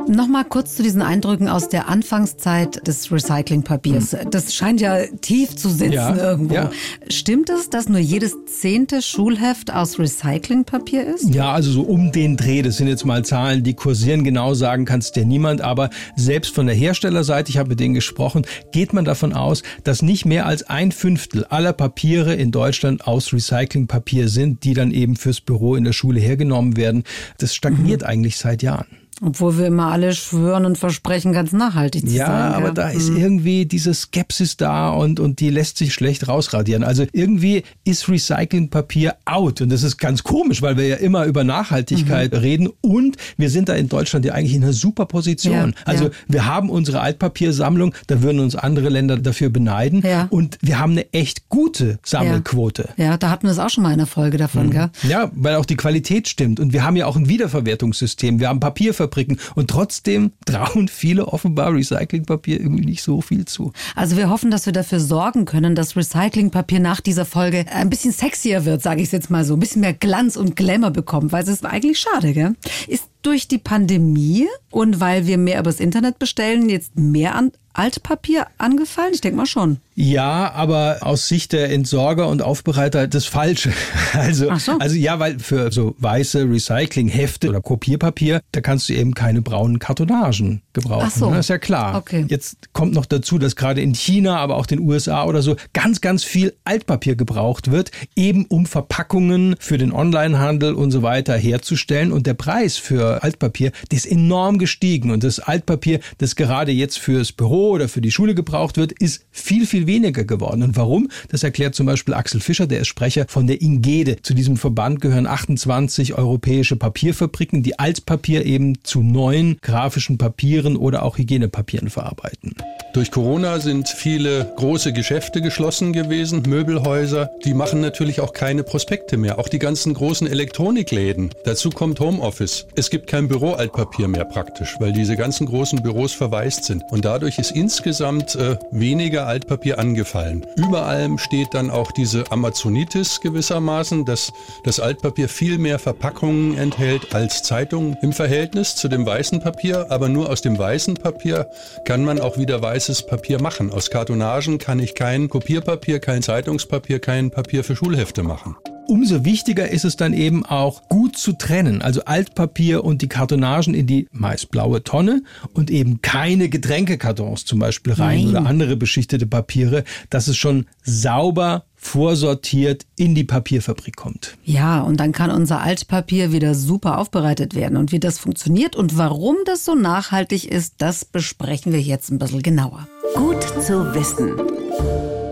Nochmal 0.07 0.46
kurz 0.46 0.75
zu 0.75 0.84
diesen 0.84 1.02
Eindrücken 1.02 1.50
aus 1.50 1.68
der 1.68 1.90
Anfangszeit 1.90 2.86
des 2.88 3.12
Recyclingpapiers. 3.12 4.16
Das 4.30 4.54
scheint 4.54 4.80
ja 4.80 5.00
tief 5.22 5.56
zu 5.56 5.69
sitzen 5.69 5.86
Hm. 5.86 5.92
Ja, 5.94 6.16
irgendwo. 6.16 6.54
ja. 6.54 6.72
Stimmt 7.10 7.50
es, 7.50 7.69
dass 7.69 7.90
nur 7.90 8.00
jedes 8.00 8.36
zehnte 8.46 9.02
Schulheft 9.02 9.74
aus 9.74 9.98
Recyclingpapier 9.98 11.06
ist? 11.06 11.34
Ja, 11.34 11.52
also 11.54 11.72
so 11.72 11.81
um 11.81 12.12
den 12.12 12.38
Dreh, 12.38 12.62
das 12.62 12.78
sind 12.78 12.88
jetzt 12.88 13.04
mal 13.06 13.25
Zahlen, 13.25 13.63
die 13.63 13.74
kursieren, 13.74 14.24
genau 14.24 14.54
sagen 14.54 14.86
kann 14.86 15.00
es 15.00 15.12
dir 15.12 15.25
niemand, 15.25 15.62
aber 15.62 15.90
selbst 16.16 16.54
von 16.54 16.68
der 16.68 16.75
Herstellerseite, 16.75 17.50
ich 17.50 17.57
habe 17.57 17.69
mit 17.69 17.80
denen 17.80 17.94
gesprochen, 17.96 18.46
geht 18.72 18.94
man 18.94 19.06
davon 19.06 19.34
aus, 19.34 19.63
dass 19.84 20.02
nicht 20.02 20.25
mehr 20.25 20.46
als 20.46 20.63
ein 20.69 20.92
Fünftel 20.92 21.46
aller 21.46 21.74
Papiere 21.74 22.36
in 22.36 22.52
Deutschland 22.52 23.07
aus 23.07 23.34
Recyclingpapier 23.34 24.30
sind, 24.30 24.63
die 24.63 24.74
dann 24.75 24.92
eben 24.92 25.16
fürs 25.16 25.42
Büro 25.42 25.75
in 25.75 25.84
der 25.84 25.94
Schule 25.94 26.19
hergenommen 26.19 26.78
werden. 26.78 27.04
Das 27.40 27.56
stagniert 27.56 28.02
Mhm. 28.02 28.07
eigentlich 28.07 28.38
seit 28.38 28.62
Jahren. 28.62 28.86
Obwohl 29.22 29.58
wir 29.58 29.68
immer 29.68 29.92
alle 29.92 30.14
schwören 30.14 30.66
und 30.66 30.78
versprechen, 30.78 31.32
ganz 31.32 31.54
nachhaltig 31.54 32.08
zu 32.08 32.14
Ja, 32.16 32.26
sein. 32.28 32.54
aber 32.54 32.72
da 32.72 32.90
ist 32.90 33.10
irgendwie 33.10 33.66
diese 33.66 33.94
Skepsis 33.94 34.58
da 34.58 34.90
und, 34.90 35.20
und 35.22 35.40
die 35.40 35.50
lässt 35.50 35.78
sich 35.78 35.94
schlecht 35.94 36.28
rausradieren. 36.28 36.84
Also 36.84 37.06
irgendwie 37.14 37.64
ist 37.86 38.10
Recyclingpapier 38.10 39.16
out 39.26 39.62
und 39.62 39.70
das 39.70 39.84
ist 39.84 39.98
ganz 39.98 40.24
komisch, 40.24 40.62
weil 40.62 40.76
wir 40.78 40.88
ja 40.88 40.96
immer 40.98 41.26
über 41.26 41.44
Nachhaltigkeit 41.44 42.34
Mhm. 42.34 42.38
reden 42.40 42.70
und 42.82 43.16
wir 43.38 43.50
sind 43.50 43.70
da 43.70 43.74
in 43.76 43.88
Deutschland 43.90 44.26
ja 44.26 44.34
eigentlich 44.34 44.54
in 44.56 44.64
einer 44.64 44.74
super 44.74 45.06
Position. 45.06 45.70
Ja, 45.78 45.84
also 45.86 46.04
ja. 46.06 46.12
wir 46.28 46.46
haben 46.46 46.70
unsere 46.70 47.00
Altpapiersammlung, 47.02 47.96
da 48.08 48.22
würden 48.22 48.40
uns 48.42 48.56
andere 48.56 48.90
Länder 48.90 49.18
dafür 49.18 49.50
beneiden 49.50 50.02
Ja. 50.06 50.28
und 50.30 50.58
wir 50.62 50.78
haben 50.80 50.92
eine 50.92 51.12
echt 51.14 51.48
gute 51.50 52.00
Sammelquote. 52.04 52.90
Ja, 52.98 53.18
da 53.18 53.30
hatten 53.30 53.44
wir 53.48 53.52
es 53.52 53.60
auch 53.60 53.70
schon 53.70 53.84
mal 53.84 53.92
in 53.94 53.98
der 54.00 54.08
Folge 54.08 54.38
davon, 54.38 54.72
gell? 54.72 54.90
Ja, 55.08 55.32
weil 55.36 55.56
auch 55.56 55.66
die 55.66 55.78
Qualität 55.78 56.28
stimmt. 56.28 56.60
Und 56.60 56.74
wir 56.74 56.84
haben 56.84 56.96
ja 56.98 57.06
auch 57.06 57.16
ein 57.16 57.30
Wiederverwertungssystem. 57.30 58.40
Wir 58.40 58.50
haben 58.50 58.60
Papierfabriken. 59.07 59.40
Und 59.56 59.69
trotzdem 59.69 60.31
trauen 60.46 60.88
viele 60.88 61.28
offenbar 61.28 61.74
Recyclingpapier 61.74 62.60
irgendwie 62.60 62.86
nicht 62.86 63.04
so 63.04 63.22
viel 63.22 63.46
zu. 63.46 63.72
Also 63.96 64.18
wir 64.18 64.30
hoffen, 64.30 64.52
dass 64.52 64.66
wir 64.66 64.74
dafür 64.74 65.00
sorgen 65.00 65.46
können, 65.46 65.75
dass 65.75 65.96
Recyclingpapier 65.96 66.80
nach 66.80 67.02
dieser 67.02 67.25
Folge 67.25 67.66
ein 67.72 67.90
bisschen 67.90 68.12
sexier 68.12 68.66
wird, 68.66 68.81
sage 68.81 69.02
ich 69.02 69.12
jetzt 69.12 69.30
mal 69.30 69.46
so, 69.46 69.56
ein 69.56 69.60
bisschen 69.60 69.81
mehr 69.81 69.94
Glanz 69.94 70.36
und 70.36 70.56
Glamour 70.56 70.92
bekommt, 70.92 71.31
weil 71.31 71.44
es 71.44 71.50
ist 71.50 71.66
eigentlich 71.66 72.00
schade, 72.00 72.34
gell? 72.34 72.56
Ist 72.88 73.06
durch 73.22 73.48
die 73.48 73.57
Pandemie 73.57 74.48
und 74.69 75.00
weil 75.00 75.25
wir 75.25 75.38
mehr 75.38 75.60
übers 75.60 75.80
Internet 75.80 76.19
bestellen, 76.19 76.69
jetzt 76.69 76.98
mehr 76.98 77.36
an 77.36 77.52
Altpapier 77.77 78.48
angefallen? 78.57 79.12
Ich 79.13 79.22
denke 79.22 79.38
mal 79.38 79.45
schon. 79.45 79.80
Ja, 79.98 80.51
aber 80.54 80.97
aus 81.02 81.30
Sicht 81.30 81.54
der 81.54 81.71
Entsorger 81.71 82.28
und 82.28 82.42
Aufbereiter 82.42 83.07
das 83.07 83.26
Falsche. 83.26 83.71
Also, 84.14 84.56
so. 84.57 84.78
also 84.80 84.95
ja, 84.95 85.19
weil 85.19 85.40
für 85.40 85.73
so 85.73 85.94
weiße 86.00 86.50
Recyclinghefte 86.50 87.50
oder 87.50 87.59
Kopierpapier, 87.59 88.40
da 88.54 88.61
kannst 88.61 88.88
du 88.88 88.94
eben 88.94 89.14
keine 89.14 89.42
braunen 89.42 89.78
Kartonagen 89.78 90.61
gebrauchen. 90.71 91.07
Ach 91.07 91.11
so. 91.11 91.30
ne? 91.30 91.40
ist 91.40 91.50
ja 91.50 91.57
klar. 91.57 91.97
Okay. 91.97 92.26
Jetzt 92.30 92.71
kommt 92.71 92.94
noch 92.94 93.06
dazu, 93.06 93.38
dass 93.40 93.57
gerade 93.57 93.81
in 93.81 93.94
China, 93.94 94.38
aber 94.38 94.56
auch 94.56 94.66
den 94.66 94.80
USA 94.80 95.26
oder 95.26 95.42
so 95.42 95.57
ganz, 95.73 96.00
ganz 96.00 96.23
viel 96.23 96.56
Altpapier 96.64 97.16
gebraucht 97.16 97.71
wird, 97.71 97.92
eben 98.16 98.45
um 98.45 98.66
Verpackungen 98.66 99.56
für 99.59 99.78
den 99.78 99.92
Onlinehandel 99.92 100.73
und 100.73 100.92
so 100.92 101.02
weiter 101.02 101.35
herzustellen. 101.35 102.14
Und 102.14 102.26
der 102.26 102.35
Preis 102.35 102.78
für 102.78 103.21
Altpapier, 103.21 103.71
der 103.92 103.97
ist 103.97 104.06
enorm 104.06 104.59
gestiegen. 104.59 105.11
Und 105.11 105.26
das 105.26 105.40
Altpapier, 105.40 106.00
das 106.19 106.38
gerade 106.38 106.71
jetzt 106.71 107.00
fürs 107.00 107.33
Oder 107.72 107.90
für 107.90 108.02
die 108.02 108.12
Schule 108.12 108.36
gebraucht 108.36 108.78
wird, 108.78 108.92
ist 108.92 109.26
viel, 109.31 109.66
viel 109.66 109.88
weniger 109.88 110.24
geworden. 110.24 110.64
Und 110.64 110.76
warum? 110.76 111.10
Das 111.30 111.44
erklärt 111.44 111.76
zum 111.76 111.86
Beispiel 111.86 112.14
Axel 112.14 112.40
Fischer, 112.40 112.68
der 112.68 112.81
ist 112.81 112.88
Sprecher 112.88 113.26
von 113.28 113.48
der 113.48 113.62
Ingede. 113.62 114.22
Zu 114.22 114.34
diesem 114.34 114.57
Verband 114.57 115.02
gehören 115.02 115.28
28 115.28 116.14
europäische 116.14 116.76
Papierfabriken, 116.76 117.64
die 117.64 117.80
Altpapier 117.80 118.45
eben 118.45 118.84
zu 118.84 119.02
neuen 119.02 119.57
grafischen 119.62 120.18
Papieren 120.18 120.76
oder 120.78 121.04
auch 121.04 121.18
Hygienepapieren 121.18 121.90
verarbeiten. 121.90 122.54
Durch 122.94 123.12
Corona 123.12 123.60
sind 123.60 123.90
viele 123.90 124.54
große 124.56 124.94
Geschäfte 124.94 125.42
geschlossen 125.42 125.92
gewesen, 125.92 126.44
Möbelhäuser. 126.48 127.30
Die 127.44 127.54
machen 127.54 127.81
natürlich 127.81 128.22
auch 128.22 128.31
keine 128.31 128.64
Prospekte 128.64 129.18
mehr. 129.18 129.38
Auch 129.38 129.50
die 129.50 129.60
ganzen 129.60 129.94
großen 129.94 130.28
Elektronikläden. 130.28 131.31
Dazu 131.44 131.72
kommt 131.72 132.00
Homeoffice. 132.00 132.68
Es 132.76 132.90
gibt 132.90 133.07
kein 133.07 133.28
Büroaltpapier 133.28 134.07
mehr 134.07 134.24
praktisch, 134.24 134.76
weil 134.80 134.94
diese 134.94 135.18
ganzen 135.18 135.45
großen 135.45 135.84
Büros 135.84 136.14
verwaist 136.14 136.64
sind. 136.64 136.84
Und 136.90 137.04
dadurch 137.04 137.38
ist 137.38 137.52
insgesamt 137.56 138.35
äh, 138.35 138.57
weniger 138.71 139.28
Altpapier 139.28 139.80
angefallen. 139.80 140.45
Über 140.57 140.85
allem 140.85 141.18
steht 141.18 141.54
dann 141.54 141.69
auch 141.69 141.92
diese 141.92 142.31
Amazonitis 142.31 143.21
gewissermaßen, 143.21 144.06
dass 144.06 144.31
das 144.64 144.80
Altpapier 144.80 145.30
viel 145.30 145.57
mehr 145.57 145.80
Verpackungen 145.80 146.57
enthält 146.57 147.16
als 147.16 147.44
Zeitungen 147.44 147.97
im 148.02 148.14
Verhältnis 148.14 148.76
zu 148.76 148.88
dem 148.88 149.06
weißen 149.06 149.40
Papier. 149.40 149.88
Aber 149.90 150.09
nur 150.09 150.30
aus 150.30 150.42
dem 150.42 150.57
weißen 150.57 150.95
Papier 150.95 151.50
kann 151.85 152.04
man 152.04 152.19
auch 152.19 152.38
wieder 152.38 152.62
weißes 152.62 153.06
Papier 153.06 153.42
machen. 153.42 153.71
Aus 153.71 153.90
Kartonagen 153.90 154.57
kann 154.57 154.80
ich 154.80 154.94
kein 154.94 155.30
Kopierpapier, 155.30 156.00
kein 156.00 156.21
Zeitungspapier, 156.21 157.00
kein 157.00 157.31
Papier 157.31 157.64
für 157.64 157.76
Schulhefte 157.76 158.24
machen. 158.24 158.56
Umso 158.87 159.25
wichtiger 159.25 159.69
ist 159.69 159.85
es 159.85 159.95
dann 159.95 160.13
eben 160.13 160.45
auch 160.45 160.87
gut 160.89 161.18
zu 161.18 161.33
trennen. 161.33 161.81
Also 161.81 162.04
Altpapier 162.06 162.83
und 162.83 163.01
die 163.01 163.07
Kartonagen 163.07 163.73
in 163.73 163.87
die 163.87 164.07
meist 164.11 164.51
blaue 164.51 164.83
Tonne 164.83 165.23
und 165.54 165.71
eben 165.71 166.01
keine 166.01 166.49
Getränkekartons 166.49 167.45
zum 167.45 167.59
Beispiel 167.59 167.94
rein 167.94 168.25
Nein. 168.25 168.30
oder 168.30 168.45
andere 168.45 168.75
beschichtete 168.75 169.27
Papiere, 169.27 169.83
dass 170.09 170.27
es 170.27 170.37
schon 170.37 170.65
sauber 170.83 171.65
vorsortiert 171.75 172.85
in 172.95 173.13
die 173.13 173.23
Papierfabrik 173.23 173.95
kommt. 173.95 174.37
Ja, 174.44 174.81
und 174.81 174.99
dann 174.99 175.11
kann 175.11 175.30
unser 175.30 175.61
Altpapier 175.61 176.31
wieder 176.31 176.56
super 176.56 176.97
aufbereitet 176.97 177.54
werden. 177.54 177.77
Und 177.77 177.92
wie 177.92 177.99
das 177.99 178.18
funktioniert 178.18 178.75
und 178.75 178.97
warum 178.97 179.35
das 179.45 179.65
so 179.65 179.75
nachhaltig 179.75 180.51
ist, 180.51 180.75
das 180.80 181.06
besprechen 181.06 181.71
wir 181.71 181.81
jetzt 181.81 182.09
ein 182.09 182.18
bisschen 182.18 182.42
genauer. 182.42 182.87
Gut 183.13 183.44
zu 183.61 183.94
wissen. 183.94 185.25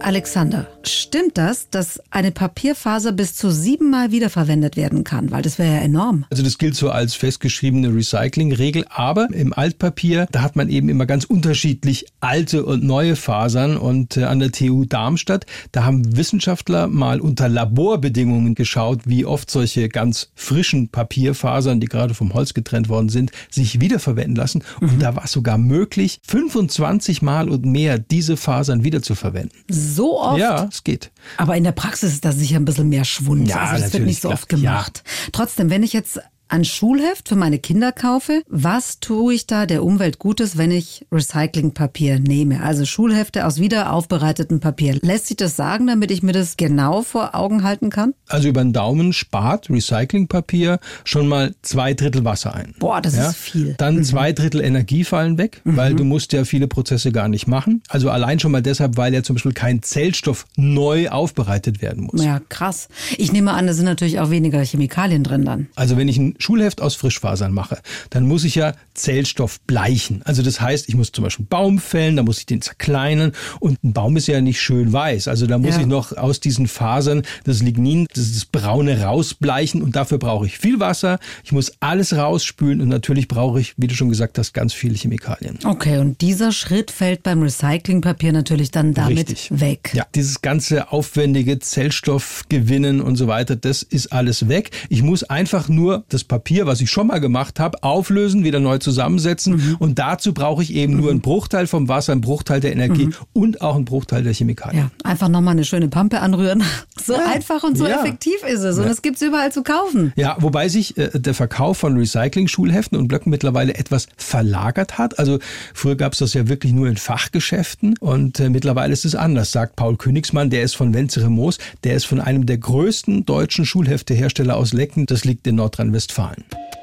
Alexander, 0.00 0.66
stimmt 0.84 1.36
das, 1.36 1.70
dass 1.70 2.00
eine 2.10 2.30
Papierfaser 2.30 3.12
bis 3.12 3.34
zu 3.34 3.50
siebenmal 3.50 4.12
wiederverwendet 4.12 4.76
werden 4.76 5.04
kann? 5.04 5.30
Weil 5.30 5.42
das 5.42 5.58
wäre 5.58 5.74
ja 5.74 5.80
enorm. 5.80 6.24
Also 6.30 6.42
das 6.42 6.58
gilt 6.58 6.76
so 6.76 6.90
als 6.90 7.14
festgeschriebene 7.14 7.94
Recyclingregel, 7.94 8.84
aber 8.88 9.28
im 9.32 9.52
Altpapier, 9.52 10.26
da 10.30 10.42
hat 10.42 10.56
man 10.56 10.68
eben 10.68 10.88
immer 10.88 11.06
ganz 11.06 11.24
unterschiedlich 11.24 12.06
alte 12.20 12.64
und 12.64 12.84
neue 12.84 13.16
Fasern 13.16 13.76
und 13.76 14.16
äh, 14.16 14.24
an 14.24 14.38
der 14.38 14.52
TU 14.52 14.84
Darmstadt, 14.84 15.46
da 15.72 15.84
haben 15.84 16.16
Wissenschaftler 16.16 16.86
mal 16.86 17.20
unter 17.20 17.48
Laborbedingungen 17.48 18.54
geschaut, 18.54 19.00
wie 19.04 19.24
oft 19.24 19.50
solche 19.50 19.88
ganz 19.88 20.30
frischen 20.34 20.88
Papierfasern, 20.88 21.80
die 21.80 21.86
gerade 21.86 22.14
vom 22.14 22.34
Holz 22.34 22.54
getrennt 22.54 22.88
worden 22.88 23.08
sind, 23.08 23.32
sich 23.50 23.80
wiederverwenden 23.80 24.36
lassen 24.36 24.62
und 24.80 25.02
da 25.02 25.16
war 25.16 25.24
es 25.24 25.32
sogar 25.32 25.58
möglich, 25.58 26.20
25 26.26 27.22
Mal 27.22 27.48
und 27.48 27.66
mehr 27.66 27.98
diese 27.98 28.36
Fasern 28.36 28.84
wiederzuverwenden. 28.84 29.58
So 29.68 29.97
oft. 30.06 30.38
Ja, 30.38 30.68
es 30.70 30.84
geht. 30.84 31.10
Aber 31.36 31.56
in 31.56 31.64
der 31.64 31.72
Praxis 31.72 32.12
ist 32.12 32.24
da 32.24 32.32
sicher 32.32 32.56
ein 32.56 32.64
bisschen 32.64 32.88
mehr 32.88 33.04
Schwund. 33.04 33.48
Ja, 33.48 33.56
also 33.56 33.82
das 33.82 33.92
wird 33.92 34.04
nicht 34.04 34.22
so 34.22 34.30
oft 34.30 34.48
gemacht. 34.48 35.02
Trotzdem, 35.32 35.70
wenn 35.70 35.82
ich 35.82 35.92
jetzt 35.92 36.20
ein 36.48 36.64
Schulheft 36.64 37.28
für 37.28 37.36
meine 37.36 37.58
Kinder 37.58 37.92
kaufe, 37.92 38.42
was 38.48 39.00
tue 39.00 39.34
ich 39.34 39.46
da 39.46 39.66
der 39.66 39.84
Umwelt 39.84 40.18
Gutes, 40.18 40.56
wenn 40.56 40.70
ich 40.70 41.06
Recyclingpapier 41.12 42.18
nehme? 42.18 42.62
Also 42.62 42.84
Schulhefte 42.84 43.46
aus 43.46 43.60
wieder 43.60 43.92
aufbereitetem 43.92 44.60
Papier. 44.60 44.98
Lässt 45.02 45.26
sich 45.26 45.36
das 45.36 45.56
sagen, 45.56 45.86
damit 45.86 46.10
ich 46.10 46.22
mir 46.22 46.32
das 46.32 46.56
genau 46.56 47.02
vor 47.02 47.34
Augen 47.34 47.62
halten 47.62 47.90
kann? 47.90 48.14
Also 48.28 48.48
über 48.48 48.62
den 48.62 48.72
Daumen 48.72 49.12
spart 49.12 49.70
Recyclingpapier 49.70 50.78
schon 51.04 51.28
mal 51.28 51.54
zwei 51.62 51.94
Drittel 51.94 52.24
Wasser 52.24 52.54
ein. 52.54 52.74
Boah, 52.78 53.00
das 53.00 53.14
ist 53.14 53.36
viel. 53.36 53.70
Mhm. 53.70 53.74
Dann 53.78 54.04
zwei 54.04 54.32
Drittel 54.32 54.60
Energie 54.60 55.04
fallen 55.04 55.38
weg, 55.38 55.60
weil 55.64 55.94
du 55.94 56.04
musst 56.04 56.32
ja 56.32 56.44
viele 56.44 56.66
Prozesse 56.66 57.12
gar 57.12 57.28
nicht 57.28 57.46
machen. 57.46 57.82
Also 57.88 58.10
allein 58.10 58.40
schon 58.40 58.52
mal 58.52 58.62
deshalb, 58.62 58.96
weil 58.96 59.12
ja 59.14 59.22
zum 59.22 59.36
Beispiel 59.36 59.52
kein 59.52 59.82
Zellstoff 59.82 60.46
neu 60.56 61.08
aufbereitet 61.08 61.82
werden 61.82 62.04
muss. 62.04 62.24
Ja, 62.24 62.40
krass. 62.48 62.88
Ich 63.16 63.32
nehme 63.32 63.52
an, 63.52 63.66
da 63.66 63.74
sind 63.74 63.84
natürlich 63.84 64.20
auch 64.20 64.30
weniger 64.30 64.64
Chemikalien 64.64 65.24
drin 65.24 65.44
dann. 65.44 65.68
Also 65.74 65.96
wenn 65.96 66.08
ich 66.08 66.18
ein 66.18 66.36
Schulheft 66.38 66.80
aus 66.80 66.94
Frischfasern 66.94 67.52
mache, 67.52 67.78
dann 68.10 68.26
muss 68.26 68.44
ich 68.44 68.54
ja 68.54 68.72
Zellstoff 68.94 69.60
bleichen. 69.62 70.22
Also 70.24 70.42
das 70.42 70.60
heißt, 70.60 70.88
ich 70.88 70.94
muss 70.94 71.12
zum 71.12 71.24
Beispiel 71.24 71.44
einen 71.44 71.48
Baum 71.48 71.78
fällen, 71.78 72.16
da 72.16 72.22
muss 72.22 72.38
ich 72.38 72.46
den 72.46 72.62
zerkleinern 72.62 73.32
und 73.60 73.82
ein 73.84 73.92
Baum 73.92 74.16
ist 74.16 74.26
ja 74.28 74.40
nicht 74.40 74.60
schön 74.60 74.92
weiß. 74.92 75.28
Also 75.28 75.46
da 75.46 75.58
muss 75.58 75.74
Ja. 75.74 75.80
ich 75.80 75.86
noch 75.86 76.16
aus 76.16 76.40
diesen 76.40 76.66
Fasern 76.68 77.22
das 77.44 77.62
Lignin, 77.62 78.06
das, 78.14 78.32
das 78.32 78.44
Braune 78.44 79.02
rausbleichen 79.02 79.82
und 79.82 79.96
dafür 79.96 80.18
brauche 80.18 80.46
ich 80.46 80.58
viel 80.58 80.80
Wasser. 80.80 81.18
Ich 81.44 81.52
muss 81.52 81.72
alles 81.80 82.14
rausspülen 82.16 82.80
und 82.80 82.88
natürlich 82.88 83.28
brauche 83.28 83.60
ich, 83.60 83.74
wie 83.76 83.86
du 83.86 83.94
schon 83.94 84.08
gesagt 84.08 84.38
hast, 84.38 84.52
ganz 84.54 84.72
viele 84.72 84.94
Chemikalien. 84.94 85.58
Okay, 85.64 85.98
und 85.98 86.20
dieser 86.20 86.52
Schritt 86.52 86.90
fällt 86.90 87.22
beim 87.22 87.42
Recyclingpapier 87.42 88.32
natürlich 88.32 88.70
dann 88.70 88.94
damit 88.94 89.28
Richtig. 89.30 89.48
weg. 89.60 89.90
Ja, 89.94 90.06
dieses 90.14 90.40
ganze 90.42 90.92
aufwendige 90.92 91.58
Zellstoffgewinnen 91.58 93.00
und 93.00 93.16
so 93.16 93.26
weiter, 93.26 93.56
das 93.56 93.82
ist 93.82 94.12
alles 94.12 94.48
weg. 94.48 94.70
Ich 94.88 95.02
muss 95.02 95.24
einfach 95.24 95.68
nur 95.68 96.04
das 96.08 96.24
Papier, 96.28 96.66
was 96.66 96.80
ich 96.80 96.90
schon 96.90 97.06
mal 97.08 97.18
gemacht 97.20 97.58
habe, 97.58 97.82
auflösen, 97.82 98.44
wieder 98.44 98.60
neu 98.60 98.78
zusammensetzen 98.78 99.54
Mhm. 99.56 99.76
und 99.78 99.98
dazu 99.98 100.32
brauche 100.34 100.62
ich 100.62 100.74
eben 100.74 100.96
nur 100.96 101.10
einen 101.10 101.20
Bruchteil 101.20 101.66
vom 101.66 101.88
Wasser, 101.88 102.12
einen 102.12 102.20
Bruchteil 102.20 102.60
der 102.60 102.72
Energie 102.72 103.06
Mhm. 103.06 103.14
und 103.32 103.60
auch 103.62 103.74
einen 103.76 103.84
Bruchteil 103.84 104.22
der 104.22 104.32
Chemikalien. 104.34 104.84
Ja, 104.84 104.90
einfach 105.10 105.28
nochmal 105.28 105.52
eine 105.52 105.64
schöne 105.64 105.88
Pampe 105.88 106.20
anrühren. 106.20 106.62
So 107.08 107.14
Ja. 107.14 107.26
einfach 107.26 107.62
und 107.62 107.78
so 107.78 107.86
Ja. 107.86 108.00
effektiv 108.00 108.42
ist 108.46 108.60
es. 108.64 108.76
Und 108.76 108.84
es 108.84 109.00
gibt's 109.00 109.22
überall 109.22 109.50
zu 109.50 109.62
kaufen. 109.62 110.12
Ja, 110.16 110.36
wobei 110.40 110.68
sich 110.68 110.98
äh, 110.98 111.08
der 111.18 111.32
Verkauf 111.32 111.78
von 111.78 111.96
Recycling-Schulheften 111.96 112.98
und 112.98 113.08
Blöcken 113.08 113.30
mittlerweile 113.30 113.74
etwas 113.76 114.08
verlagert 114.18 114.98
hat. 114.98 115.18
Also 115.18 115.38
früher 115.72 115.96
gab 115.96 116.12
es 116.12 116.18
das 116.18 116.34
ja 116.34 116.48
wirklich 116.48 116.72
nur 116.74 116.86
in 116.86 116.98
Fachgeschäften 116.98 117.94
und 117.98 118.40
äh, 118.40 118.50
mittlerweile 118.50 118.92
ist 118.92 119.06
es 119.06 119.14
anders, 119.14 119.52
sagt 119.52 119.76
Paul 119.76 119.96
Königsmann, 119.96 120.50
der 120.50 120.62
ist 120.64 120.76
von 120.76 120.92
Wenzere 120.92 121.30
Moos, 121.30 121.56
der 121.84 121.94
ist 121.94 122.04
von 122.04 122.20
einem 122.20 122.44
der 122.44 122.58
größten 122.58 123.24
deutschen 123.24 123.64
Schulheftehersteller 123.64 124.56
aus 124.56 124.74
Lecken, 124.74 125.06
das 125.06 125.24
liegt 125.24 125.46
in 125.46 125.54
Nordrhein-Westfalen. 125.54 126.17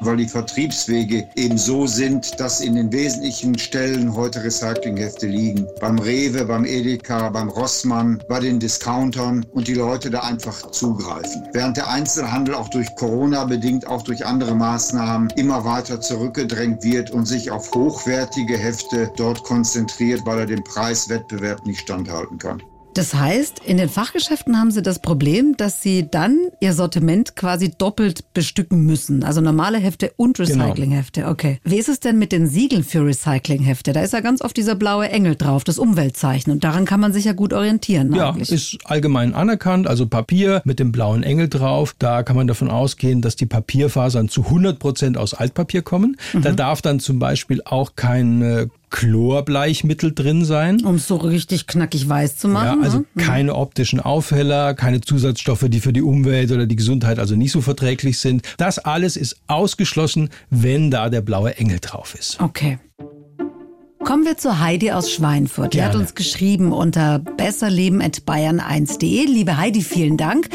Weil 0.02 0.18
die 0.18 0.28
Vertriebswege 0.28 1.28
eben 1.36 1.58
so 1.58 1.88
sind, 1.88 2.40
dass 2.40 2.62
in 2.62 2.76
den 2.76 2.92
wesentlichen 2.92 3.58
Stellen 3.58 4.16
heute 4.16 4.44
Recyclinghefte 4.44 5.28
liegen. 5.28 5.68
Beim 5.80 6.00
Rewe, 6.00 6.46
beim 6.46 6.66
Edeka, 6.66 7.30
beim 7.30 7.50
Rossmann, 7.50 8.22
bei 8.30 8.40
den 8.40 8.60
Discountern 8.60 9.46
und 9.54 9.68
die 9.68 9.74
Leute 9.74 10.10
da 10.10 10.22
einfach 10.22 10.72
zugreifen. 10.72 11.44
Während 11.54 11.78
der 11.78 11.90
Einzelhandel 11.90 12.56
auch 12.56 12.70
durch 12.70 12.94
Corona 12.96 13.46
bedingt, 13.46 13.88
auch 13.88 14.04
durch 14.04 14.26
andere 14.26 14.56
Maßnahmen 14.56 15.32
immer 15.32 15.66
weiter 15.66 16.02
zurückgedrängt 16.02 16.84
wird 16.84 17.12
und 17.12 17.26
sich 17.26 17.52
auf 17.52 17.74
hochwertige 17.74 18.58
Hefte 18.58 19.12
dort 19.18 19.44
konzentriert, 19.44 20.22
weil 20.26 20.40
er 20.40 20.46
dem 20.46 20.64
Preiswettbewerb 20.64 21.66
nicht 21.66 21.82
standhalten 21.82 22.38
kann. 22.38 22.62
Das 22.96 23.14
heißt, 23.14 23.60
in 23.66 23.76
den 23.76 23.90
Fachgeschäften 23.90 24.58
haben 24.58 24.72
sie 24.72 24.82
das 24.82 25.00
Problem, 25.00 25.58
dass 25.58 25.82
sie 25.82 26.08
dann 26.10 26.38
ihr 26.62 26.72
Sortiment 26.72 27.36
quasi 27.36 27.70
doppelt 27.78 28.24
bestücken 28.34 28.86
müssen. 28.86 29.24
Also 29.26 29.42
normale 29.42 29.80
Hefte 29.80 30.14
und 30.16 30.38
Genau. 30.38 30.64
Recyclinghefte. 30.66 31.28
Okay. 31.28 31.60
Wie 31.66 31.78
ist 31.78 31.90
es 31.90 32.00
denn 32.00 32.18
mit 32.18 32.32
den 32.32 32.48
Siegeln 32.48 32.86
für 32.86 33.06
Recyclinghefte? 33.06 33.92
Da 33.92 34.02
ist 34.02 34.14
ja 34.14 34.22
ganz 34.22 34.42
oft 34.42 34.56
dieser 34.56 34.76
blaue 34.76 35.10
Engel 35.10 35.36
drauf, 35.36 35.66
das 35.66 35.78
Umweltzeichen. 35.78 36.52
Und 36.54 36.64
daran 36.64 36.86
kann 36.86 37.02
man 37.02 37.12
sich 37.12 37.26
ja 37.26 37.34
gut 37.34 37.52
orientieren. 37.52 38.16
Ja, 38.16 38.30
eigentlich. 38.30 38.50
ist 38.50 38.78
allgemein 38.86 39.34
anerkannt, 39.36 39.88
also 39.88 40.08
Papier 40.08 40.62
mit 40.64 40.80
dem 40.80 40.94
blauen 40.94 41.24
Engel 41.24 41.50
drauf. 41.50 41.96
Da 42.00 42.24
kann 42.24 42.38
man 42.38 42.48
davon 42.48 42.70
ausgehen, 42.70 43.22
dass 43.22 43.36
die 43.36 43.46
Papierfasern 43.46 44.30
zu 44.30 44.46
100 44.46 44.80
Prozent 44.80 45.18
aus 45.18 45.34
Altpapier 45.34 45.82
kommen. 45.82 46.16
Da 46.34 46.54
darf 46.54 46.82
dann 46.82 47.02
zum 47.02 47.20
Beispiel 47.20 47.62
auch 47.66 47.98
kein 47.98 48.70
Chlorbleichmittel 48.96 50.14
drin 50.14 50.46
sein. 50.46 50.82
um 50.86 50.96
es 50.96 51.08
so 51.08 51.18
richtig 51.18 51.68
knackig 51.68 52.08
weiß 52.08 52.38
zu 52.38 52.48
machen. 52.48 52.80
Ja, 52.80 52.86
also 52.86 53.00
ne? 53.00 53.06
keine 53.18 53.56
optischen 53.56 54.00
Aufheller, 54.00 54.74
keine 54.74 55.02
Zusatzstoffe, 55.02 55.66
die 55.68 55.82
für 55.82 55.92
die 55.92 56.02
Umwelt 56.02 56.50
oder 56.52 56.66
die 56.66 56.78
Gesundheit 56.78 57.20
also 57.20 57.36
nicht 57.36 57.52
so 57.52 57.60
verträglich 57.60 58.20
sind. 58.20 58.44
Das 58.58 58.80
alles 58.80 59.18
ist 59.18 59.36
ausgeschlossen, 59.48 60.30
wenn 60.50 60.92
da 60.92 61.10
der 61.10 61.20
blaue 61.20 61.58
Engel 61.58 61.80
drauf 61.82 62.16
ist. 62.18 62.40
Okay. 62.40 62.80
Kommen 64.06 64.24
wir 64.24 64.38
zu 64.38 64.60
Heidi 64.60 64.92
aus 64.92 65.12
Schweinfurt. 65.12 65.74
Die 65.74 65.82
hat 65.82 65.96
uns 65.96 66.14
geschrieben 66.14 66.74
unter 66.74 67.18
besserleben.bayern1.de. 67.18 69.26
Liebe 69.26 69.58
Heidi, 69.58 69.82
vielen 69.82 70.16
Dank. 70.16 70.50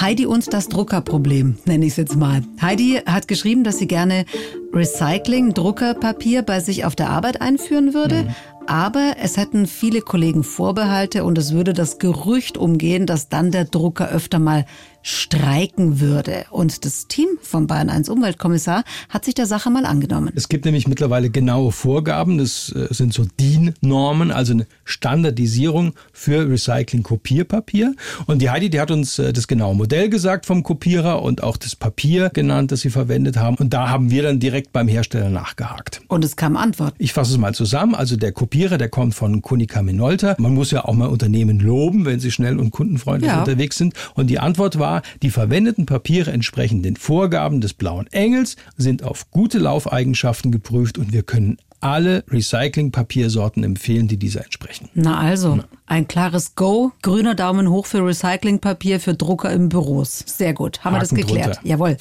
Heidi 0.00 0.26
und 0.26 0.52
das 0.52 0.68
Druckerproblem, 0.68 1.58
nenne 1.64 1.86
ich 1.86 1.92
es 1.92 1.96
jetzt 1.96 2.16
mal. 2.16 2.42
Heidi 2.60 3.00
hat 3.06 3.28
geschrieben, 3.28 3.62
dass 3.62 3.78
sie 3.78 3.86
gerne 3.86 4.24
Recycling, 4.72 5.54
Druckerpapier 5.54 6.42
bei 6.42 6.58
sich 6.58 6.84
auf 6.84 6.96
der 6.96 7.10
Arbeit 7.10 7.40
einführen 7.40 7.94
würde. 7.94 8.24
Mhm. 8.24 8.34
Aber 8.66 9.14
es 9.22 9.36
hätten 9.36 9.68
viele 9.68 10.00
Kollegen 10.00 10.42
Vorbehalte 10.42 11.22
und 11.22 11.38
es 11.38 11.52
würde 11.52 11.74
das 11.74 12.00
Gerücht 12.00 12.58
umgehen, 12.58 13.06
dass 13.06 13.28
dann 13.28 13.52
der 13.52 13.64
Drucker 13.64 14.08
öfter 14.08 14.40
mal 14.40 14.66
streiken 15.02 16.00
würde. 16.00 16.44
Und 16.50 16.84
das 16.84 17.06
Team 17.06 17.26
vom 17.40 17.66
Bayern 17.66 17.88
1 17.90 18.08
Umweltkommissar 18.08 18.84
hat 19.08 19.24
sich 19.24 19.34
der 19.34 19.46
Sache 19.46 19.70
mal 19.70 19.86
angenommen. 19.86 20.30
Es 20.34 20.48
gibt 20.48 20.64
nämlich 20.64 20.86
mittlerweile 20.88 21.30
genaue 21.30 21.72
Vorgaben, 21.72 22.38
das 22.38 22.70
äh, 22.72 22.88
sind 22.92 23.12
so 23.14 23.24
DIN-Normen, 23.40 24.30
also 24.30 24.52
eine 24.52 24.66
Standardisierung 24.84 25.94
für 26.12 26.48
Recycling-Kopierpapier. 26.48 27.94
Und 28.26 28.42
die 28.42 28.50
Heidi, 28.50 28.70
die 28.70 28.80
hat 28.80 28.90
uns 28.90 29.18
äh, 29.18 29.32
das 29.32 29.48
genaue 29.48 29.74
Modell 29.74 30.08
gesagt 30.08 30.46
vom 30.46 30.62
Kopierer 30.62 31.22
und 31.22 31.42
auch 31.42 31.56
das 31.56 31.76
Papier 31.76 32.30
genannt, 32.30 32.72
das 32.72 32.80
sie 32.80 32.90
verwendet 32.90 33.36
haben. 33.36 33.56
Und 33.56 33.72
da 33.72 33.88
haben 33.88 34.10
wir 34.10 34.22
dann 34.22 34.40
direkt 34.40 34.72
beim 34.72 34.88
Hersteller 34.88 35.30
nachgehakt. 35.30 36.02
Und 36.08 36.24
es 36.24 36.36
kam 36.36 36.56
Antwort. 36.56 36.94
Ich 36.98 37.12
fasse 37.12 37.32
es 37.32 37.38
mal 37.38 37.54
zusammen. 37.54 37.94
Also 37.94 38.16
der 38.16 38.32
Kopierer, 38.32 38.78
der 38.78 38.88
kommt 38.88 39.14
von 39.14 39.42
Konica 39.42 39.82
Minolta. 39.82 40.34
Man 40.38 40.54
muss 40.54 40.70
ja 40.70 40.84
auch 40.84 40.94
mal 40.94 41.06
Unternehmen 41.08 41.60
loben, 41.60 42.04
wenn 42.04 42.20
sie 42.20 42.30
schnell 42.30 42.58
und 42.58 42.70
kundenfreundlich 42.70 43.30
Ja. 43.30 43.40
unterwegs 43.40 43.76
sind. 43.78 43.94
Und 44.14 44.28
die 44.28 44.38
Antwort 44.38 44.78
war, 44.78 44.87
die 45.22 45.30
verwendeten 45.30 45.86
Papiere 45.86 46.30
entsprechen 46.30 46.82
den 46.82 46.96
Vorgaben 46.96 47.60
des 47.60 47.74
blauen 47.74 48.06
Engels, 48.08 48.56
sind 48.76 49.02
auf 49.02 49.30
gute 49.30 49.58
Laufeigenschaften 49.58 50.50
geprüft 50.50 50.98
und 50.98 51.12
wir 51.12 51.22
können 51.22 51.58
alle 51.80 52.24
Recycling-Papiersorten 52.28 53.64
empfehlen, 53.64 54.08
die 54.08 54.16
dieser 54.16 54.44
entsprechen. 54.44 54.88
Na 54.94 55.18
also, 55.18 55.60
ein 55.88 56.06
klares 56.06 56.54
Go, 56.54 56.92
grüner 57.02 57.34
Daumen 57.34 57.70
hoch 57.70 57.86
für 57.86 58.04
Recyclingpapier 58.04 59.00
für 59.00 59.14
Drucker 59.14 59.50
im 59.50 59.68
Büros. 59.68 60.22
Sehr 60.26 60.52
gut, 60.52 60.84
haben 60.84 60.94
wir 60.94 61.00
das 61.00 61.10
Haken 61.10 61.22
geklärt. 61.22 61.56
drunter. 61.56 61.60
Jawohl. 61.68 61.96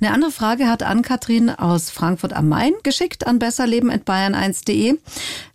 Eine 0.00 0.12
andere 0.12 0.30
Frage 0.30 0.68
hat 0.68 0.82
Ann-Kathrin 0.82 1.50
aus 1.50 1.90
Frankfurt 1.90 2.32
am 2.32 2.48
Main 2.48 2.72
geschickt 2.82 3.26
an 3.26 3.38
besserleben.bayern1.de. 3.38 4.98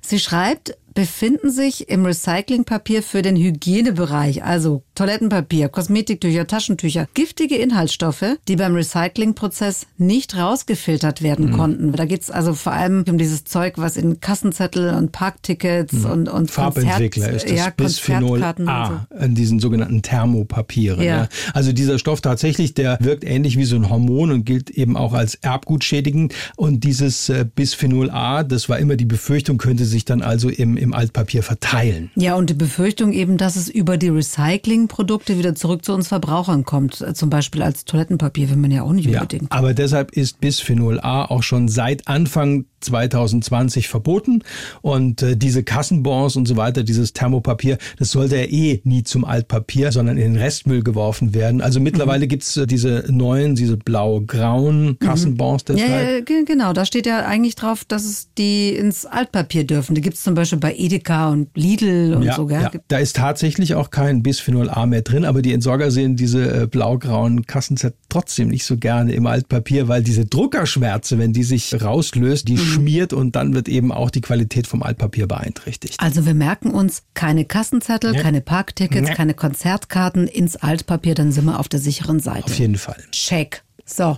Sie 0.01 0.19
schreibt, 0.19 0.77
befinden 0.93 1.49
sich 1.49 1.89
im 1.89 2.05
Recyclingpapier 2.05 3.03
für 3.03 3.21
den 3.21 3.35
Hygienebereich, 3.35 4.43
also 4.43 4.83
Toilettenpapier, 4.95 5.69
Kosmetiktücher, 5.69 6.45
Taschentücher, 6.45 7.07
giftige 7.13 7.55
Inhaltsstoffe, 7.55 8.37
die 8.47 8.55
beim 8.55 8.75
Recyclingprozess 8.75 9.87
nicht 9.97 10.37
rausgefiltert 10.37 11.21
werden 11.21 11.47
mhm. 11.47 11.57
konnten. 11.57 11.91
Da 11.93 12.05
geht's 12.05 12.29
also 12.29 12.53
vor 12.53 12.73
allem 12.73 13.03
um 13.09 13.17
dieses 13.17 13.43
Zeug, 13.43 13.75
was 13.77 13.97
in 13.97 14.19
Kassenzettel 14.19 14.93
und 14.93 15.11
Parktickets 15.11 15.93
mhm. 15.93 16.11
und, 16.11 16.29
und 16.29 16.51
Farbentwickler 16.51 17.25
Konzert, 17.29 17.35
ist 17.35 17.49
das 17.49 17.57
ja, 17.57 17.71
Bisphenol 17.77 18.43
A 18.43 19.05
so. 19.09 19.17
in 19.17 19.35
diesen 19.35 19.59
sogenannten 19.59 20.01
Thermopapieren. 20.01 21.01
Ja. 21.01 21.23
ja. 21.23 21.29
Also 21.53 21.71
dieser 21.71 21.99
Stoff 21.99 22.21
tatsächlich, 22.21 22.73
der 22.73 22.97
wirkt 23.01 23.23
ähnlich 23.23 23.57
wie 23.57 23.65
so 23.65 23.75
ein 23.75 23.89
Hormon 23.89 24.31
und 24.31 24.45
gilt 24.45 24.69
eben 24.69 24.97
auch 24.97 25.13
als 25.13 25.35
erbgutschädigend. 25.35 26.33
Und 26.55 26.83
dieses 26.83 27.29
äh, 27.29 27.45
Bisphenol 27.45 28.09
A, 28.09 28.43
das 28.43 28.69
war 28.69 28.79
immer 28.79 28.95
die 28.95 29.05
Befürchtung, 29.05 29.57
könnte 29.57 29.85
sich 29.85 30.05
dann 30.05 30.21
also 30.21 30.49
im, 30.49 30.77
im 30.77 30.93
Altpapier 30.93 31.43
verteilen. 31.43 32.11
Ja, 32.15 32.35
und 32.35 32.49
die 32.49 32.55
Befürchtung 32.55 33.13
eben, 33.13 33.37
dass 33.37 33.55
es 33.55 33.69
über 33.69 33.97
die 33.97 34.09
Recyclingprodukte 34.09 35.37
wieder 35.37 35.55
zurück 35.55 35.85
zu 35.85 35.93
uns 35.93 36.07
Verbrauchern 36.07 36.63
kommt. 36.63 37.01
Äh, 37.01 37.13
zum 37.13 37.29
Beispiel 37.29 37.61
als 37.61 37.85
Toilettenpapier, 37.85 38.49
wenn 38.49 38.61
man 38.61 38.71
ja 38.71 38.83
auch 38.83 38.93
nicht 38.93 39.09
ja, 39.09 39.21
unbedingt. 39.21 39.51
Aber 39.51 39.73
deshalb 39.73 40.11
ist 40.11 40.39
Bisphenol 40.39 40.99
A 40.99 41.25
auch 41.25 41.43
schon 41.43 41.67
seit 41.67 42.07
Anfang 42.07 42.65
2020 42.83 43.87
verboten. 43.87 44.43
Und 44.81 45.21
äh, 45.21 45.37
diese 45.37 45.63
Kassenbons 45.63 46.35
und 46.35 46.47
so 46.47 46.57
weiter, 46.57 46.83
dieses 46.83 47.13
Thermopapier, 47.13 47.77
das 47.97 48.11
sollte 48.11 48.37
ja 48.37 48.43
eh 48.43 48.81
nie 48.83 49.03
zum 49.03 49.25
Altpapier, 49.25 49.91
sondern 49.91 50.17
in 50.17 50.33
den 50.33 50.41
Restmüll 50.41 50.83
geworfen 50.83 51.33
werden. 51.33 51.61
Also 51.61 51.79
mittlerweile 51.79 52.25
mhm. 52.25 52.29
gibt's 52.29 52.57
äh, 52.57 52.67
diese 52.67 53.05
neuen, 53.09 53.55
diese 53.55 53.77
blau-grauen 53.77 54.85
mhm. 54.85 54.99
Kassenbons. 54.99 55.63
Mhm. 55.69 55.77
Ja, 55.77 55.85
ja, 55.87 56.19
genau. 56.19 56.73
Da 56.73 56.85
steht 56.85 57.05
ja 57.05 57.25
eigentlich 57.25 57.55
drauf, 57.55 57.85
dass 57.85 58.03
es 58.05 58.29
die 58.37 58.69
ins 58.75 59.05
Altpapier 59.05 59.63
dürfen. 59.63 59.95
Die 59.95 60.01
gibt's 60.01 60.23
zum 60.23 60.35
Beispiel 60.35 60.59
bei 60.59 60.75
Edeka 60.75 61.29
und 61.29 61.49
Lidl 61.55 62.13
und 62.15 62.23
ja, 62.23 62.35
so. 62.35 62.45
Gell? 62.45 62.61
Ja. 62.61 62.71
Da 62.87 62.97
ist 62.97 63.15
tatsächlich 63.15 63.75
auch 63.75 63.89
kein 63.89 64.23
Bisphenol 64.23 64.69
A 64.69 64.85
mehr 64.85 65.01
drin, 65.01 65.25
aber 65.25 65.41
die 65.41 65.53
Entsorger 65.53 65.91
sehen 65.91 66.15
diese 66.15 66.63
äh, 66.63 66.67
blau-grauen 66.67 67.45
Kassenzett 67.45 67.95
trotzdem 68.09 68.49
nicht 68.49 68.65
so 68.65 68.77
gerne 68.77 69.13
im 69.13 69.25
Altpapier, 69.25 69.87
weil 69.87 70.03
diese 70.03 70.25
Druckerschwärze, 70.25 71.17
wenn 71.17 71.33
die 71.33 71.43
sich 71.43 71.81
rauslöst, 71.81 72.47
die 72.47 72.55
mhm 72.55 72.72
schmiert 72.73 73.13
und 73.13 73.35
dann 73.35 73.53
wird 73.53 73.67
eben 73.67 73.91
auch 73.91 74.09
die 74.09 74.21
Qualität 74.21 74.67
vom 74.67 74.83
Altpapier 74.83 75.27
beeinträchtigt. 75.27 75.99
Also 75.99 76.25
wir 76.25 76.33
merken 76.33 76.71
uns 76.71 77.03
keine 77.13 77.45
Kassenzettel, 77.45 78.15
ja. 78.15 78.21
keine 78.21 78.41
Parktickets, 78.41 79.09
ja. 79.09 79.15
keine 79.15 79.33
Konzertkarten 79.33 80.27
ins 80.27 80.55
Altpapier, 80.55 81.15
dann 81.15 81.31
sind 81.31 81.45
wir 81.45 81.59
auf 81.59 81.69
der 81.69 81.79
sicheren 81.79 82.19
Seite. 82.19 82.45
Auf 82.45 82.59
jeden 82.59 82.77
Fall. 82.77 83.01
Check. 83.11 83.63
So, 83.85 84.17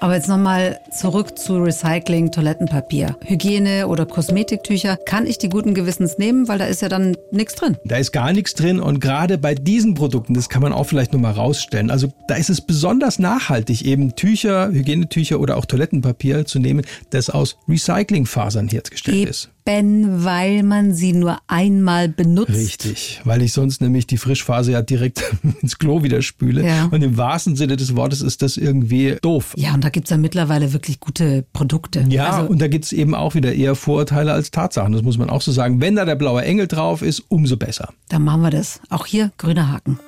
aber 0.00 0.14
jetzt 0.14 0.28
nochmal 0.28 0.80
zurück 0.90 1.38
zu 1.38 1.58
Recycling, 1.58 2.30
Toilettenpapier. 2.30 3.16
Hygiene 3.24 3.88
oder 3.88 4.06
Kosmetiktücher. 4.06 4.96
Kann 4.96 5.26
ich 5.26 5.38
die 5.38 5.48
guten 5.48 5.74
Gewissens 5.74 6.18
nehmen, 6.18 6.48
weil 6.48 6.58
da 6.58 6.66
ist 6.66 6.82
ja 6.82 6.88
dann 6.88 7.16
nichts 7.30 7.54
drin. 7.54 7.76
Da 7.84 7.96
ist 7.96 8.12
gar 8.12 8.32
nichts 8.32 8.54
drin 8.54 8.80
und 8.80 9.00
gerade 9.00 9.38
bei 9.38 9.54
diesen 9.54 9.94
Produkten, 9.94 10.34
das 10.34 10.48
kann 10.48 10.62
man 10.62 10.72
auch 10.72 10.84
vielleicht 10.84 11.12
nur 11.12 11.22
mal 11.22 11.32
rausstellen. 11.32 11.90
Also 11.90 12.12
da 12.28 12.36
ist 12.36 12.50
es 12.50 12.60
besonders 12.60 13.18
nachhaltig, 13.18 13.84
eben 13.84 14.14
Tücher, 14.14 14.68
Hygienetücher 14.68 15.40
oder 15.40 15.56
auch 15.56 15.64
Toilettenpapier 15.64 16.46
zu 16.46 16.58
nehmen, 16.58 16.84
das 17.10 17.30
aus 17.30 17.56
Recyclingfasern 17.68 18.68
hergestellt 18.68 19.28
ist 19.28 19.50
weil 19.68 20.62
man 20.62 20.94
sie 20.94 21.12
nur 21.12 21.38
einmal 21.46 22.08
benutzt. 22.08 22.50
Richtig, 22.50 23.20
weil 23.24 23.42
ich 23.42 23.52
sonst 23.52 23.82
nämlich 23.82 24.06
die 24.06 24.16
Frischphase 24.16 24.72
ja 24.72 24.82
direkt 24.82 25.22
ins 25.62 25.78
Klo 25.78 26.02
wieder 26.02 26.22
spüle. 26.22 26.66
Ja. 26.66 26.86
Und 26.86 27.02
im 27.02 27.16
wahrsten 27.16 27.54
Sinne 27.54 27.76
des 27.76 27.94
Wortes 27.94 28.22
ist 28.22 28.40
das 28.40 28.56
irgendwie 28.56 29.16
doof. 29.20 29.52
Ja, 29.56 29.74
und 29.74 29.84
da 29.84 29.90
gibt's 29.90 30.10
ja 30.10 30.16
mittlerweile 30.16 30.72
wirklich 30.72 31.00
gute 31.00 31.44
Produkte. 31.52 32.04
Ja, 32.08 32.30
also, 32.30 32.50
und 32.50 32.60
da 32.60 32.68
gibt's 32.68 32.92
eben 32.92 33.14
auch 33.14 33.34
wieder 33.34 33.52
eher 33.52 33.74
Vorurteile 33.74 34.32
als 34.32 34.50
Tatsachen. 34.50 34.92
Das 34.92 35.02
muss 35.02 35.18
man 35.18 35.28
auch 35.28 35.42
so 35.42 35.52
sagen. 35.52 35.80
Wenn 35.80 35.96
da 35.96 36.06
der 36.06 36.16
blaue 36.16 36.42
Engel 36.42 36.66
drauf 36.66 37.02
ist, 37.02 37.24
umso 37.28 37.56
besser. 37.58 37.92
Dann 38.08 38.24
machen 38.24 38.40
wir 38.40 38.50
das. 38.50 38.80
Auch 38.88 39.04
hier 39.04 39.32
grüner 39.36 39.70
Haken. 39.70 39.98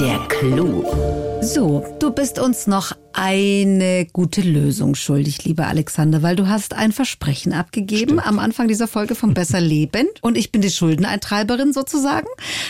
Der 0.00 0.18
Clou. 0.28 0.84
So, 1.46 1.84
du 2.00 2.10
bist 2.10 2.40
uns 2.40 2.66
noch 2.66 2.90
eine 3.16 4.06
gute 4.12 4.42
Lösung 4.42 4.94
schuldig, 4.94 5.44
lieber 5.44 5.68
Alexander, 5.68 6.22
weil 6.22 6.36
du 6.36 6.48
hast 6.48 6.74
ein 6.74 6.92
Versprechen 6.92 7.54
abgegeben 7.54 8.18
Stimmt. 8.18 8.26
am 8.26 8.38
Anfang 8.38 8.68
dieser 8.68 8.86
Folge 8.86 9.14
von 9.14 9.32
Besser 9.32 9.60
Leben 9.62 10.06
und 10.20 10.36
ich 10.36 10.52
bin 10.52 10.60
die 10.60 10.70
Schuldeneintreiberin 10.70 11.72
sozusagen. 11.72 12.26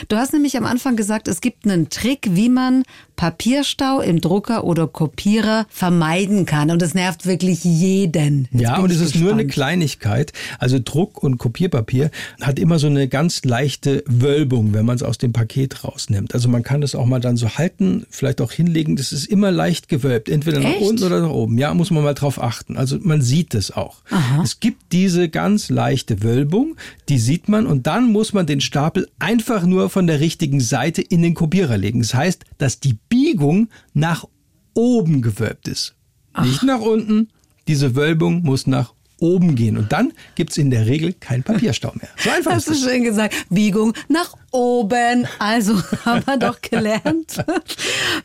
Du 0.09 0.16
hast 0.16 0.33
nämlich 0.33 0.56
am 0.56 0.64
Anfang 0.64 0.95
gesagt, 0.95 1.26
es 1.26 1.40
gibt 1.40 1.64
einen 1.64 1.88
Trick, 1.88 2.28
wie 2.30 2.49
man 2.49 2.84
Papierstau 3.17 4.00
im 4.00 4.21
Drucker 4.21 4.62
oder 4.65 4.86
Kopierer 4.86 5.67
vermeiden 5.69 6.47
kann 6.47 6.71
und 6.71 6.80
das 6.80 6.95
nervt 6.95 7.26
wirklich 7.26 7.65
jeden. 7.65 8.47
Jetzt 8.52 8.62
ja, 8.62 8.78
und 8.78 8.91
es 8.91 8.99
ist 8.99 9.15
gespannt. 9.15 9.25
nur 9.25 9.32
eine 9.32 9.47
Kleinigkeit. 9.47 10.32
Also 10.60 10.78
Druck 10.78 11.23
und 11.25 11.39
Kopierpapier 11.39 12.10
hat 12.41 12.60
immer 12.60 12.78
so 12.78 12.86
eine 12.86 13.08
ganz 13.08 13.45
leichte 13.45 14.04
Wölbung, 14.06 14.75
wenn 14.75 14.84
man 14.84 14.95
es 14.95 15.02
aus 15.02 15.19
dem 15.19 15.32
Paket 15.32 15.82
rausnimmt. 15.82 16.34
Also 16.34 16.49
man 16.49 16.62
kann 16.62 16.82
das 16.82 16.95
auch 16.95 17.06
mal 17.06 17.21
dann 17.21 17.36
so 17.36 17.49
halten, 17.49 18.06
vielleicht 18.10 18.41
auch 18.41 18.52
hinlegen. 18.66 18.96
Das 18.96 19.12
ist 19.12 19.26
immer 19.26 19.50
leicht 19.50 19.88
gewölbt 19.88 20.28
entweder 20.28 20.58
Echt? 20.58 20.80
nach 20.80 20.86
unten 20.86 21.04
oder 21.04 21.20
nach 21.20 21.30
oben. 21.30 21.58
Ja, 21.58 21.72
muss 21.74 21.90
man 21.90 22.04
mal 22.04 22.14
drauf 22.14 22.42
achten. 22.42 22.76
Also 22.76 22.98
man 23.00 23.22
sieht 23.22 23.54
es 23.54 23.70
auch. 23.70 24.02
Aha. 24.10 24.42
Es 24.42 24.60
gibt 24.60 24.92
diese 24.92 25.28
ganz 25.28 25.68
leichte 25.70 26.22
Wölbung, 26.22 26.76
die 27.08 27.18
sieht 27.18 27.48
man 27.48 27.66
und 27.66 27.86
dann 27.86 28.12
muss 28.12 28.32
man 28.32 28.46
den 28.46 28.60
Stapel 28.60 29.08
einfach 29.18 29.64
nur 29.64 29.90
von 29.90 30.06
der 30.06 30.20
richtigen 30.20 30.60
Seite 30.60 31.02
in 31.02 31.22
den 31.22 31.34
Kopierer 31.34 31.76
legen. 31.76 32.00
Das 32.00 32.14
heißt, 32.14 32.44
dass 32.58 32.80
die 32.80 32.96
Biegung 33.08 33.68
nach 33.94 34.26
oben 34.74 35.22
gewölbt 35.22 35.68
ist. 35.68 35.94
Ach. 36.32 36.44
Nicht 36.44 36.62
nach 36.62 36.80
unten. 36.80 37.28
Diese 37.68 37.96
Wölbung 37.96 38.42
muss 38.42 38.66
nach 38.66 38.92
oben 39.18 39.54
gehen. 39.54 39.76
Und 39.76 39.92
dann 39.92 40.12
gibt 40.34 40.50
es 40.50 40.58
in 40.58 40.70
der 40.70 40.86
Regel 40.86 41.12
keinen 41.14 41.42
Papierstau 41.42 41.92
mehr. 41.94 42.08
So 42.16 42.30
einfach 42.30 42.52
Hast 42.52 42.68
ist 42.68 42.84
du 42.84 42.88
schön 42.88 43.04
gesagt. 43.04 43.34
Biegung 43.50 43.94
nach 44.08 44.34
oben. 44.50 45.26
Also 45.38 45.80
haben 46.04 46.26
wir 46.26 46.36
doch 46.36 46.60
gelernt. 46.60 47.44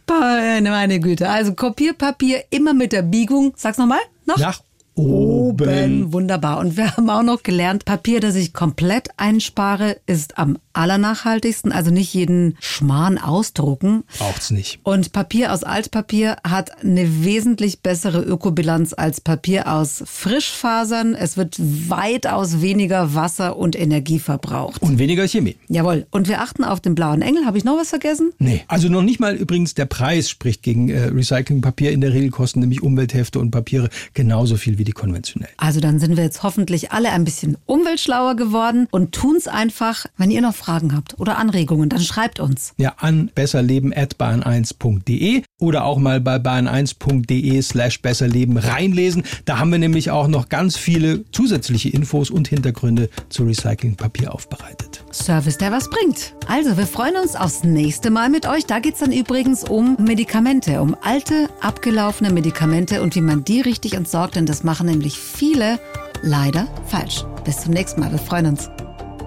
Meine 0.07 0.99
Güte. 0.99 1.29
Also 1.29 1.53
Kopierpapier 1.53 2.43
immer 2.49 2.73
mit 2.73 2.91
der 2.91 3.03
Biegung. 3.03 3.53
Sag's 3.55 3.77
nochmal. 3.77 3.99
Nach, 4.25 4.37
nach 4.37 4.61
oben. 4.95 6.11
Wunderbar. 6.13 6.59
Und 6.59 6.77
wir 6.77 6.95
haben 6.95 7.09
auch 7.09 7.23
noch 7.23 7.43
gelernt, 7.43 7.85
Papier, 7.85 8.19
das 8.19 8.35
ich 8.35 8.53
komplett 8.53 9.09
einspare, 9.17 9.97
ist 10.05 10.37
am 10.37 10.57
allernachhaltigsten. 10.73 11.71
Also 11.71 11.91
nicht 11.91 12.13
jeden 12.13 12.57
Schmarrn 12.59 13.17
ausdrucken. 13.17 14.03
Braucht's 14.17 14.51
nicht. 14.51 14.79
Und 14.83 15.11
Papier 15.11 15.53
aus 15.53 15.63
Altpapier 15.63 16.37
hat 16.47 16.83
eine 16.83 17.23
wesentlich 17.23 17.81
bessere 17.81 18.21
Ökobilanz 18.21 18.93
als 18.93 19.21
Papier 19.21 19.71
aus 19.71 20.03
Frischfasern. 20.05 21.15
Es 21.15 21.37
wird 21.37 21.57
weitaus 21.59 22.61
weniger 22.61 23.13
Wasser 23.15 23.57
und 23.57 23.79
Energie 23.79 24.19
verbraucht. 24.19 24.81
Und 24.81 24.99
weniger 24.99 25.27
Chemie. 25.27 25.57
Jawohl. 25.67 26.07
Und 26.11 26.27
wir 26.27 26.41
achten 26.41 26.63
auf 26.63 26.79
den 26.79 26.95
blauen 26.95 27.21
Engel. 27.21 27.45
Habe 27.45 27.57
ich 27.57 27.63
noch 27.63 27.77
was 27.77 27.89
vergessen? 27.89 28.31
Nee. 28.39 28.63
Also 28.67 28.89
noch 28.89 29.03
nicht 29.03 29.19
mal 29.19 29.35
übrigens 29.35 29.73
der 29.73 29.85
Preis 29.85 30.29
spricht 30.29 30.63
gegen 30.63 30.89
äh, 30.89 31.05
Recyclingpapier. 31.05 31.91
In 31.91 32.01
der 32.01 32.13
Regel 32.13 32.29
kosten 32.29 32.59
nämlich 32.59 32.81
Umwelthefte 32.81 33.39
und 33.39 33.51
Papiere 33.51 33.89
genauso 34.13 34.57
viel 34.57 34.77
wie 34.77 34.83
die 34.83 34.91
konventionellen. 34.91 35.53
Also 35.57 35.79
dann 35.79 35.99
sind 35.99 36.17
wir 36.17 36.23
jetzt 36.23 36.43
hoffentlich 36.43 36.91
alle 36.91 37.11
ein 37.11 37.23
bisschen 37.23 37.57
umweltschlauer 37.65 38.35
geworden 38.35 38.87
und 38.91 39.13
tun's 39.13 39.47
einfach. 39.47 40.05
Wenn 40.17 40.31
ihr 40.31 40.41
noch 40.41 40.55
Fragen 40.61 40.95
habt 40.95 41.19
oder 41.19 41.37
Anregungen, 41.37 41.89
dann 41.89 42.01
schreibt 42.01 42.39
uns. 42.39 42.73
Ja, 42.77 42.93
an 42.97 43.31
besserleben.bahn1.de 43.33 45.43
oder 45.59 45.85
auch 45.85 45.97
mal 45.97 46.21
bei 46.21 46.37
bahn1.de 46.37 47.61
slash 47.61 48.01
besserleben 48.01 48.57
reinlesen. 48.57 49.23
Da 49.45 49.59
haben 49.59 49.71
wir 49.71 49.79
nämlich 49.79 50.11
auch 50.11 50.27
noch 50.27 50.49
ganz 50.49 50.77
viele 50.77 51.23
zusätzliche 51.31 51.89
Infos 51.89 52.29
und 52.29 52.47
Hintergründe 52.47 53.09
zu 53.29 53.43
Recyclingpapier 53.43 54.33
aufbereitet. 54.33 55.03
Service, 55.11 55.57
der 55.57 55.71
was 55.71 55.89
bringt. 55.89 56.35
Also, 56.47 56.77
wir 56.77 56.87
freuen 56.87 57.15
uns 57.15 57.35
aufs 57.35 57.63
nächste 57.63 58.11
Mal 58.11 58.29
mit 58.29 58.47
euch. 58.47 58.65
Da 58.65 58.79
geht's 58.79 58.99
dann 58.99 59.11
übrigens 59.11 59.63
um 59.63 59.97
Medikamente, 59.99 60.81
um 60.81 60.95
alte, 61.01 61.49
abgelaufene 61.59 62.31
Medikamente 62.31 63.01
und 63.01 63.15
wie 63.15 63.21
man 63.21 63.43
die 63.43 63.61
richtig 63.61 63.93
entsorgt, 63.93 64.35
denn 64.35 64.45
das 64.45 64.63
machen 64.63 64.87
nämlich 64.87 65.17
viele 65.17 65.79
leider 66.21 66.67
falsch. 66.85 67.25
Bis 67.43 67.61
zum 67.61 67.73
nächsten 67.73 67.99
Mal. 67.99 68.11
Wir 68.11 68.19
freuen 68.19 68.47
uns. 68.47 68.69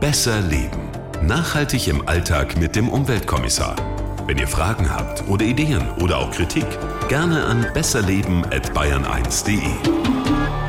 Besser 0.01 0.41
leben. 0.41 1.04
Nachhaltig 1.27 1.89
im 1.89 2.07
Alltag 2.07 2.59
mit 2.59 2.77
dem 2.77 2.91
Umweltkommissar. 2.91 3.77
Wenn 4.27 4.37
ihr 4.37 4.47
Fragen 4.47 4.95
habt 4.95 5.27
oder 5.27 5.47
Ideen 5.47 5.89
oder 6.01 6.19
auch 6.19 6.31
Kritik, 6.31 6.67
gerne 7.09 7.43
an 7.45 7.67
besserleben@bayern1.de. 7.73 10.64